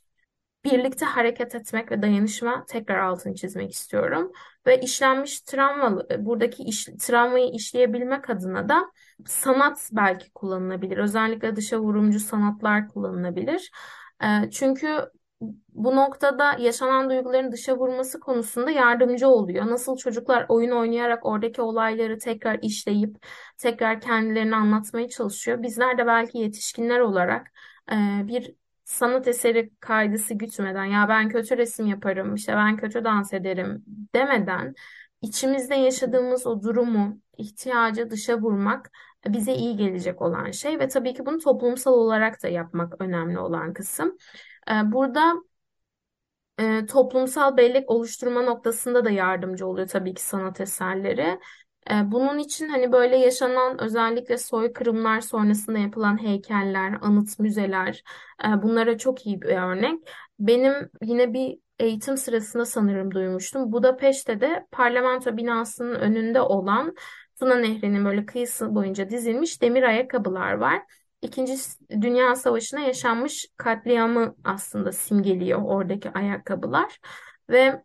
birlikte 0.72 1.06
hareket 1.06 1.56
etmek 1.56 1.92
ve 1.92 2.02
dayanışma 2.02 2.66
tekrar 2.66 3.00
altını 3.00 3.36
çizmek 3.36 3.72
istiyorum. 3.72 4.32
Ve 4.66 4.82
işlenmiş 4.82 5.42
travma, 5.42 6.04
buradaki 6.20 6.64
iş, 6.64 6.86
travmayı 6.86 7.52
işleyebilmek 7.54 8.30
adına 8.30 8.70
da 8.70 8.92
sanat 9.26 9.90
belki 9.92 10.32
kullanılabilir. 10.32 10.98
Özellikle 10.98 11.56
dışa 11.56 11.80
vurumcu 11.80 12.20
sanatlar 12.20 12.88
kullanılabilir. 12.88 13.72
E, 14.24 14.50
çünkü 14.52 15.12
bu 15.70 15.96
noktada 15.96 16.56
yaşanan 16.60 17.10
duyguların 17.10 17.52
dışa 17.52 17.78
vurması 17.78 18.20
konusunda 18.20 18.72
yardımcı 18.72 19.28
oluyor. 19.28 19.68
Nasıl 19.68 19.98
çocuklar 19.98 20.46
oyun 20.50 20.72
oynayarak 20.72 21.26
oradaki 21.26 21.62
olayları 21.62 22.20
tekrar 22.20 22.60
işleyip 22.62 23.18
tekrar 23.58 24.02
kendilerini 24.02 24.56
anlatmaya 24.56 25.10
çalışıyor. 25.10 25.64
Bizler 25.64 25.98
de 25.98 26.08
belki 26.08 26.38
yetişkinler 26.38 27.00
olarak 27.00 27.48
e, 27.92 27.96
bir 28.28 28.56
sanat 28.88 29.28
eseri 29.28 29.70
kaygısı 29.80 30.34
gütmeden 30.34 30.86
ya 30.86 31.10
ben 31.10 31.30
kötü 31.30 31.58
resim 31.58 31.86
yaparım, 31.86 32.36
işte 32.36 32.54
ben 32.56 32.78
kötü 32.78 33.04
dans 33.04 33.34
ederim 33.34 33.86
demeden 34.16 34.76
içimizde 35.22 35.76
yaşadığımız 35.76 36.48
o 36.48 36.64
durumu, 36.64 37.20
ihtiyacı 37.38 38.10
dışa 38.10 38.38
vurmak 38.38 38.92
bize 39.28 39.54
iyi 39.54 39.78
gelecek 39.78 40.22
olan 40.22 40.52
şey 40.52 40.80
ve 40.80 40.88
tabii 40.88 41.14
ki 41.14 41.26
bunu 41.26 41.40
toplumsal 41.40 41.94
olarak 41.94 42.44
da 42.44 42.48
yapmak 42.48 43.02
önemli 43.02 43.40
olan 43.40 43.74
kısım. 43.74 44.18
Ee, 44.72 44.92
burada 44.92 45.34
e, 46.60 46.86
toplumsal 46.86 47.58
bellek 47.58 47.90
oluşturma 47.92 48.42
noktasında 48.42 49.06
da 49.06 49.10
yardımcı 49.10 49.68
oluyor 49.68 49.88
tabii 49.88 50.14
ki 50.14 50.24
sanat 50.24 50.62
eserleri. 50.62 51.40
E, 51.92 52.12
bunun 52.12 52.38
için 52.38 52.70
hani 52.70 52.92
böyle 52.92 53.18
yaşanan 53.18 53.82
özellikle 53.82 54.38
soykırımlar 54.38 55.22
sonrasında 55.22 55.78
yapılan 55.78 56.24
heykeller, 56.24 56.98
anıt 57.02 57.40
müzeler 57.40 58.04
e, 58.46 58.62
bunlara 58.64 58.98
çok 58.98 59.26
iyi 59.26 59.42
bir 59.42 59.48
örnek. 59.48 60.10
Benim 60.40 60.90
yine 61.02 61.34
bir 61.34 61.60
eğitim 61.80 62.18
sırasında 62.18 62.66
sanırım 62.66 63.12
duymuştum. 63.12 63.72
Budapeşte 63.72 64.42
de 64.42 64.68
parlamento 64.72 65.38
binasının 65.38 65.96
önünde 65.96 66.42
olan 66.42 66.96
Tuna 67.40 67.56
Nehri'nin 67.56 68.06
böyle 68.06 68.26
kıyısı 68.26 68.76
boyunca 68.76 69.10
dizilmiş 69.10 69.62
demir 69.62 69.84
ayakkabılar 69.84 70.54
var. 70.54 70.82
İkinci 71.22 71.54
Dünya 71.90 72.36
Savaşı'na 72.36 72.80
yaşanmış 72.80 73.48
katliamı 73.58 74.36
aslında 74.44 74.92
simgeliyor 74.92 75.62
oradaki 75.66 76.12
ayakkabılar 76.12 77.00
ve 77.50 77.84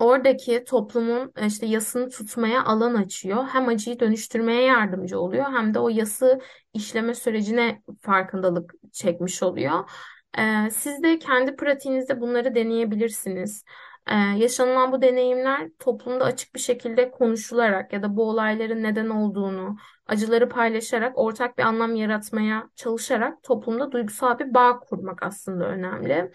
oradaki 0.00 0.64
toplumun 0.64 1.32
e, 1.36 1.46
işte 1.46 1.66
yasını 1.66 2.10
tutmaya 2.10 2.64
alan 2.64 2.94
açıyor. 2.94 3.44
Hem 3.52 3.68
acıyı 3.68 4.00
dönüştürmeye 4.00 4.62
yardımcı 4.62 5.20
oluyor 5.20 5.44
hem 5.52 5.74
de 5.74 5.78
o 5.78 5.88
yası 5.88 6.40
işleme 6.74 7.14
sürecine 7.14 7.82
farkındalık 8.00 8.74
çekmiş 8.92 9.42
oluyor. 9.42 9.90
Ee, 10.38 10.70
siz 10.70 11.02
de 11.02 11.18
kendi 11.18 11.56
pratiğinizde 11.56 12.20
bunları 12.20 12.54
deneyebilirsiniz. 12.54 13.64
Ee, 14.06 14.14
yaşanılan 14.14 14.92
bu 14.92 15.02
deneyimler 15.02 15.70
toplumda 15.78 16.24
açık 16.24 16.54
bir 16.54 16.60
şekilde 16.60 17.10
konuşularak 17.10 17.92
ya 17.92 18.02
da 18.02 18.16
bu 18.16 18.28
olayların 18.28 18.82
neden 18.82 19.08
olduğunu, 19.08 19.76
acıları 20.06 20.48
paylaşarak 20.48 21.18
ortak 21.18 21.58
bir 21.58 21.62
anlam 21.62 21.94
yaratmaya 21.94 22.70
çalışarak 22.76 23.42
toplumda 23.42 23.92
duygusal 23.92 24.38
bir 24.38 24.54
bağ 24.54 24.80
kurmak 24.80 25.22
aslında 25.22 25.64
önemli. 25.66 26.30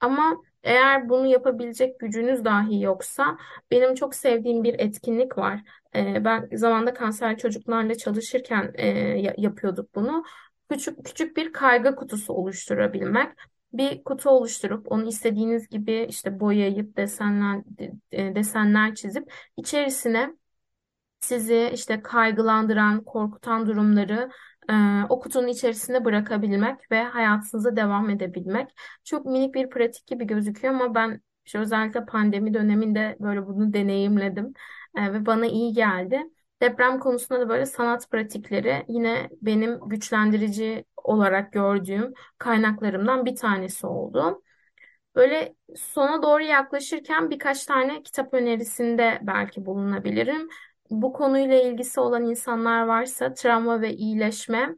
Ama 0.00 0.36
eğer 0.62 1.08
bunu 1.08 1.26
yapabilecek 1.26 2.00
gücünüz 2.00 2.44
dahi 2.44 2.82
yoksa 2.82 3.38
benim 3.70 3.94
çok 3.94 4.14
sevdiğim 4.14 4.64
bir 4.64 4.74
etkinlik 4.78 5.38
var. 5.38 5.60
Ee, 5.94 6.24
ben 6.24 6.48
zamanda 6.52 6.94
kanser 6.94 7.38
çocuklarla 7.38 7.94
çalışırken 7.94 8.72
e, 8.74 8.86
yapıyorduk 9.38 9.94
bunu. 9.94 10.24
Küçük 10.70 11.04
küçük 11.04 11.36
bir 11.36 11.52
kaygı 11.52 11.96
kutusu 11.96 12.32
oluşturabilmek. 12.32 13.32
Bir 13.72 14.04
kutu 14.04 14.30
oluşturup 14.30 14.92
onu 14.92 15.08
istediğiniz 15.08 15.68
gibi 15.68 16.06
işte 16.08 16.40
boyayıp 16.40 16.96
desenler 16.96 17.62
e, 18.12 18.34
desenler 18.34 18.94
çizip 18.94 19.32
içerisine 19.56 20.30
sizi 21.20 21.70
işte 21.74 22.02
kaygılandıran, 22.02 23.04
korkutan 23.04 23.66
durumları 23.66 24.30
e, 24.70 24.74
o 25.08 25.20
kutunun 25.20 25.48
içerisinde 25.48 26.04
bırakabilmek 26.04 26.90
ve 26.90 27.02
hayatınıza 27.02 27.76
devam 27.76 28.10
edebilmek. 28.10 28.70
Çok 29.04 29.26
minik 29.26 29.54
bir 29.54 29.70
pratik 29.70 30.06
gibi 30.06 30.26
gözüküyor 30.26 30.74
ama 30.74 30.94
ben 30.94 31.22
işte 31.44 31.58
özellikle 31.58 32.04
pandemi 32.06 32.54
döneminde 32.54 33.16
böyle 33.20 33.46
bunu 33.46 33.72
deneyimledim 33.72 34.52
e, 34.98 35.12
ve 35.12 35.26
bana 35.26 35.46
iyi 35.46 35.72
geldi. 35.72 36.22
Deprem 36.62 36.98
konusunda 37.00 37.40
da 37.40 37.48
böyle 37.48 37.66
sanat 37.66 38.10
pratikleri 38.10 38.84
yine 38.88 39.28
benim 39.42 39.80
güçlendirici 39.88 40.84
olarak 40.96 41.52
gördüğüm 41.52 42.12
kaynaklarımdan 42.38 43.24
bir 43.26 43.36
tanesi 43.36 43.86
oldu. 43.86 44.42
Böyle 45.14 45.54
sona 45.76 46.22
doğru 46.22 46.42
yaklaşırken 46.42 47.30
birkaç 47.30 47.66
tane 47.66 48.02
kitap 48.02 48.34
önerisinde 48.34 49.18
belki 49.22 49.66
bulunabilirim 49.66 50.48
bu 50.92 51.12
konuyla 51.12 51.62
ilgisi 51.62 52.00
olan 52.00 52.24
insanlar 52.24 52.82
varsa 52.86 53.34
Travma 53.34 53.80
ve 53.80 53.94
İyileşme 53.94 54.76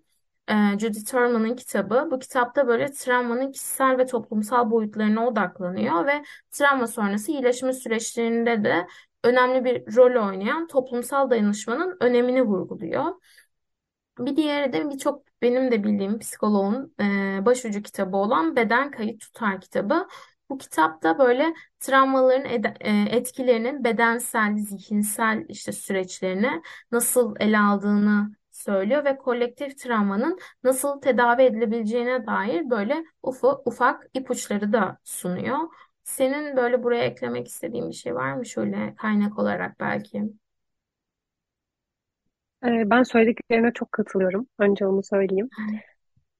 e, 0.49 0.55
Judy 0.79 1.05
Thurman'ın 1.05 1.57
kitabı. 1.57 2.09
Bu 2.11 2.19
kitapta 2.19 2.67
böyle 2.69 2.93
travmanın 2.93 3.53
kişisel 3.53 3.99
ve 3.99 4.07
toplumsal 4.07 4.71
boyutlarına 4.71 5.27
odaklanıyor 5.27 6.07
ve 6.07 6.23
travma 6.51 6.87
sonrası 6.87 7.33
iyileşme 7.33 7.73
süreçlerinde 7.73 8.65
de 8.65 8.87
önemli 9.25 9.65
bir 9.65 9.97
rol 9.97 10.29
oynayan 10.29 10.67
toplumsal 10.67 11.31
dayanışmanın 11.31 11.97
önemini 12.01 12.43
vurguluyor. 12.43 13.05
Bir 14.19 14.37
diğeri 14.37 14.73
de 14.73 14.91
birçok 14.91 15.25
benim 15.43 15.71
de 15.71 15.85
bildiğim 15.85 16.19
psikoloğun 16.19 16.95
e, 17.01 17.05
başucu 17.47 17.83
kitabı 17.83 18.17
olan 18.17 18.57
Beden 18.57 18.91
Kayıt 18.91 19.21
Tutar 19.21 19.61
kitabı. 19.61 20.09
Bu 20.51 20.59
kitapta 20.59 21.19
böyle 21.19 21.55
travmaların 21.81 22.45
e, 22.81 23.17
etkilerinin 23.17 23.85
bedensel, 23.85 24.57
zihinsel 24.59 25.45
işte 25.49 25.73
süreçlerini 25.73 26.63
nasıl 26.93 27.35
ele 27.41 27.59
aldığını 27.59 28.37
söylüyor 28.51 29.05
ve 29.05 29.17
kolektif 29.19 29.79
travmanın 29.79 30.39
nasıl 30.65 31.01
tedavi 31.01 31.43
edilebileceğine 31.43 32.27
dair 32.27 32.71
böyle 32.71 33.05
ufak 33.23 33.67
ufak 33.67 34.07
ipuçları 34.15 34.73
da 34.73 34.99
sunuyor. 35.05 35.59
Senin 36.05 36.57
böyle 36.57 36.83
buraya 36.83 37.05
eklemek 37.05 37.49
istediğin 37.49 37.89
bir 37.89 37.95
şey 37.95 38.15
var 38.15 38.35
mı 38.35 38.47
şöyle 38.47 38.95
kaynak 38.95 39.39
olarak 39.39 39.81
belki? 39.81 40.23
Ee, 42.65 42.91
Ben 42.91 43.03
söylediklerine 43.03 43.73
çok 43.73 43.93
katılıyorum. 43.93 44.47
Önce 44.59 44.87
onu 44.87 45.03
söyleyeyim. 45.03 45.51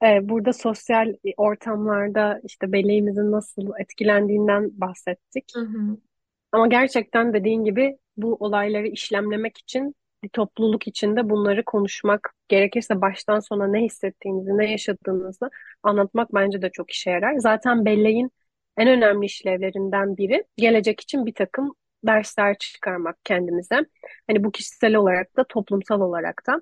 Ee, 0.05 0.29
Burada 0.29 0.53
sosyal 0.53 1.15
ortamlarda 1.37 2.41
işte 2.45 2.73
belleğimizin 2.73 3.33
nasıl 3.33 3.71
etkilendiğinden 3.81 4.81
bahsettik. 4.81 5.45
Hı 5.55 5.61
hı. 5.61 5.97
Ama 6.53 6.67
gerçekten 6.67 7.35
dediğin 7.35 7.65
gibi 7.65 7.99
bu 8.17 8.37
olayları 8.41 8.87
işlemlemek 8.87 9.59
için 9.59 9.95
bir 10.23 10.29
topluluk 10.29 10.89
içinde 10.89 11.31
bunları 11.31 11.65
konuşmak, 11.65 12.35
gerekirse 12.49 13.01
baştan 13.01 13.41
sona 13.41 13.67
ne 13.67 13.83
hissettiğinizi, 13.83 14.59
ne 14.59 14.71
yaşadığınızı 14.71 15.51
anlatmak 15.83 16.35
bence 16.35 16.63
de 16.63 16.71
çok 16.71 16.91
işe 16.91 17.11
yarar. 17.11 17.35
Zaten 17.37 17.85
belleğin 17.85 18.31
en 18.77 18.89
önemli 18.89 19.27
işlevlerinden 19.27 20.17
biri 20.17 20.45
gelecek 20.57 21.01
için 21.01 21.27
bir 21.27 21.35
takım 21.35 21.75
dersler 22.07 22.59
çıkarmak 22.59 23.17
kendimize. 23.25 23.77
Hani 24.27 24.45
bu 24.45 24.53
kişisel 24.53 24.95
olarak 24.95 25.37
da 25.37 25.45
toplumsal 25.45 26.01
olarak 26.01 26.43
da. 26.47 26.61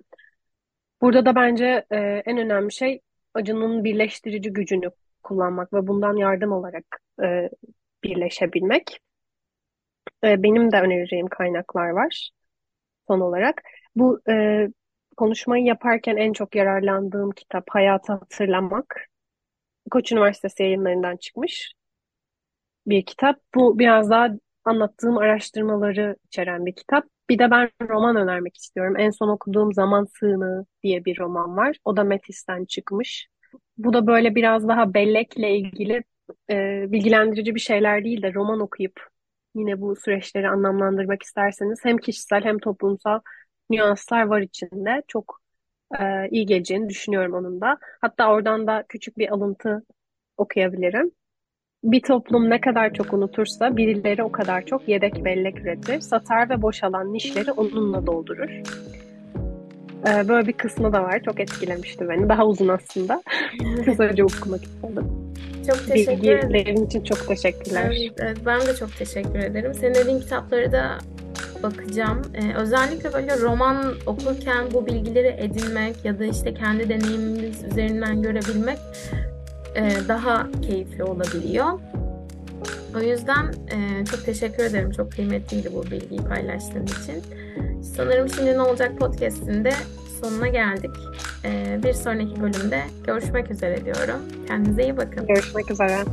Burada 1.00 1.26
da 1.26 1.34
bence 1.34 1.86
e, 1.90 1.96
en 2.26 2.38
önemli 2.38 2.72
şey 2.72 3.00
acının 3.34 3.84
birleştirici 3.84 4.52
gücünü 4.52 4.90
kullanmak 5.22 5.72
ve 5.72 5.86
bundan 5.86 6.16
yardım 6.16 6.52
olarak 6.52 6.84
e, 7.22 7.50
birleşebilmek. 8.04 9.00
E, 10.24 10.42
benim 10.42 10.72
de 10.72 10.80
önereceğim 10.80 11.26
kaynaklar 11.26 11.88
var 11.88 12.30
son 13.08 13.20
olarak. 13.20 13.62
Bu 13.96 14.20
e, 14.30 14.68
konuşmayı 15.16 15.64
yaparken 15.64 16.16
en 16.16 16.32
çok 16.32 16.54
yararlandığım 16.54 17.30
kitap 17.30 17.64
Hayatı 17.70 18.12
Hatırlamak. 18.12 19.08
Koç 19.90 20.12
Üniversitesi 20.12 20.62
yayınlarından 20.62 21.16
çıkmış 21.16 21.72
bir 22.86 23.04
kitap. 23.06 23.40
Bu 23.54 23.78
biraz 23.78 24.10
daha 24.10 24.28
anlattığım 24.64 25.18
araştırmaları 25.18 26.16
içeren 26.26 26.66
bir 26.66 26.74
kitap. 26.74 27.04
Bir 27.32 27.38
de 27.38 27.50
ben 27.50 27.70
roman 27.88 28.16
önermek 28.16 28.56
istiyorum. 28.56 28.94
En 28.98 29.10
son 29.10 29.28
okuduğum 29.28 29.72
Zaman 29.72 30.04
Sığınağı 30.20 30.66
diye 30.82 31.04
bir 31.04 31.18
roman 31.18 31.56
var. 31.56 31.76
O 31.84 31.96
da 31.96 32.04
Metis'ten 32.04 32.64
çıkmış. 32.64 33.28
Bu 33.78 33.92
da 33.92 34.06
böyle 34.06 34.34
biraz 34.34 34.68
daha 34.68 34.94
bellekle 34.94 35.56
ilgili 35.56 36.02
e, 36.50 36.84
bilgilendirici 36.92 37.54
bir 37.54 37.60
şeyler 37.60 38.04
değil 38.04 38.22
de 38.22 38.34
roman 38.34 38.60
okuyup 38.60 39.00
yine 39.54 39.80
bu 39.80 39.96
süreçleri 39.96 40.48
anlamlandırmak 40.48 41.22
isterseniz 41.22 41.78
hem 41.82 41.98
kişisel 41.98 42.44
hem 42.44 42.58
toplumsal 42.58 43.20
nüanslar 43.70 44.22
var 44.26 44.40
içinde. 44.40 45.02
Çok 45.08 45.40
e, 46.00 46.28
iyi 46.30 46.46
geleceğini 46.46 46.88
düşünüyorum 46.88 47.34
onun 47.34 47.60
da. 47.60 47.78
Hatta 48.00 48.32
oradan 48.32 48.66
da 48.66 48.84
küçük 48.88 49.18
bir 49.18 49.32
alıntı 49.34 49.82
okuyabilirim. 50.36 51.12
Bir 51.84 52.00
toplum 52.00 52.50
ne 52.50 52.60
kadar 52.60 52.94
çok 52.94 53.12
unutursa 53.12 53.76
birileri 53.76 54.22
o 54.22 54.32
kadar 54.32 54.66
çok 54.66 54.88
yedek 54.88 55.24
bellek 55.24 55.60
üretir. 55.60 56.00
Satar 56.00 56.50
ve 56.50 56.62
boşalan 56.62 57.12
nişleri 57.12 57.52
onunla 57.52 58.06
doldurur. 58.06 58.50
Ee, 60.08 60.28
böyle 60.28 60.46
bir 60.46 60.52
kısmı 60.52 60.92
da 60.92 61.02
var. 61.02 61.22
Çok 61.24 61.40
etkilemişti 61.40 62.08
beni. 62.08 62.28
Daha 62.28 62.46
uzun 62.46 62.68
aslında. 62.68 63.22
Kısaca 63.84 64.24
okumak 64.24 64.64
istedim. 64.64 65.34
Çok 65.66 65.86
teşekkür 65.86 66.22
ederim. 66.22 66.48
Bilgilerin 66.48 66.86
için 66.86 67.04
çok 67.04 67.28
teşekkürler. 67.28 67.86
Evet, 67.86 68.12
evet, 68.18 68.38
ben 68.46 68.60
de 68.60 68.74
çok 68.74 68.96
teşekkür 68.96 69.38
ederim. 69.38 69.74
Senin 69.74 69.94
dediğin 69.94 70.20
kitapları 70.20 70.72
da 70.72 70.98
bakacağım. 71.62 72.22
Ee, 72.34 72.54
özellikle 72.54 73.12
böyle 73.12 73.40
roman 73.40 73.94
okurken 74.06 74.64
bu 74.74 74.86
bilgileri 74.86 75.36
edinmek 75.38 76.04
ya 76.04 76.18
da 76.18 76.24
işte 76.24 76.54
kendi 76.54 76.88
deneyimimiz 76.88 77.64
üzerinden 77.64 78.22
görebilmek 78.22 78.78
e, 79.76 80.08
daha 80.08 80.46
keyifli 80.62 81.04
olabiliyor. 81.04 81.78
O 82.96 83.00
yüzden 83.00 83.46
e, 83.46 84.04
çok 84.04 84.24
teşekkür 84.24 84.64
ederim. 84.64 84.90
Çok 84.90 85.12
kıymetliydi 85.12 85.70
bu 85.74 85.82
bilgiyi 85.82 86.20
paylaştığın 86.20 86.86
için. 86.86 87.22
Sanırım 87.82 88.28
şimdi 88.28 88.52
ne 88.52 88.60
olacak 88.60 88.98
podcast'inde 88.98 89.72
sonuna 90.22 90.48
geldik. 90.48 90.90
E, 91.44 91.80
bir 91.82 91.92
sonraki 91.92 92.40
bölümde 92.42 92.82
görüşmek 93.04 93.50
üzere 93.50 93.84
diyorum. 93.84 94.20
Kendinize 94.46 94.82
iyi 94.82 94.96
bakın. 94.96 95.26
Görüşmek 95.26 95.70
üzere. 95.70 96.04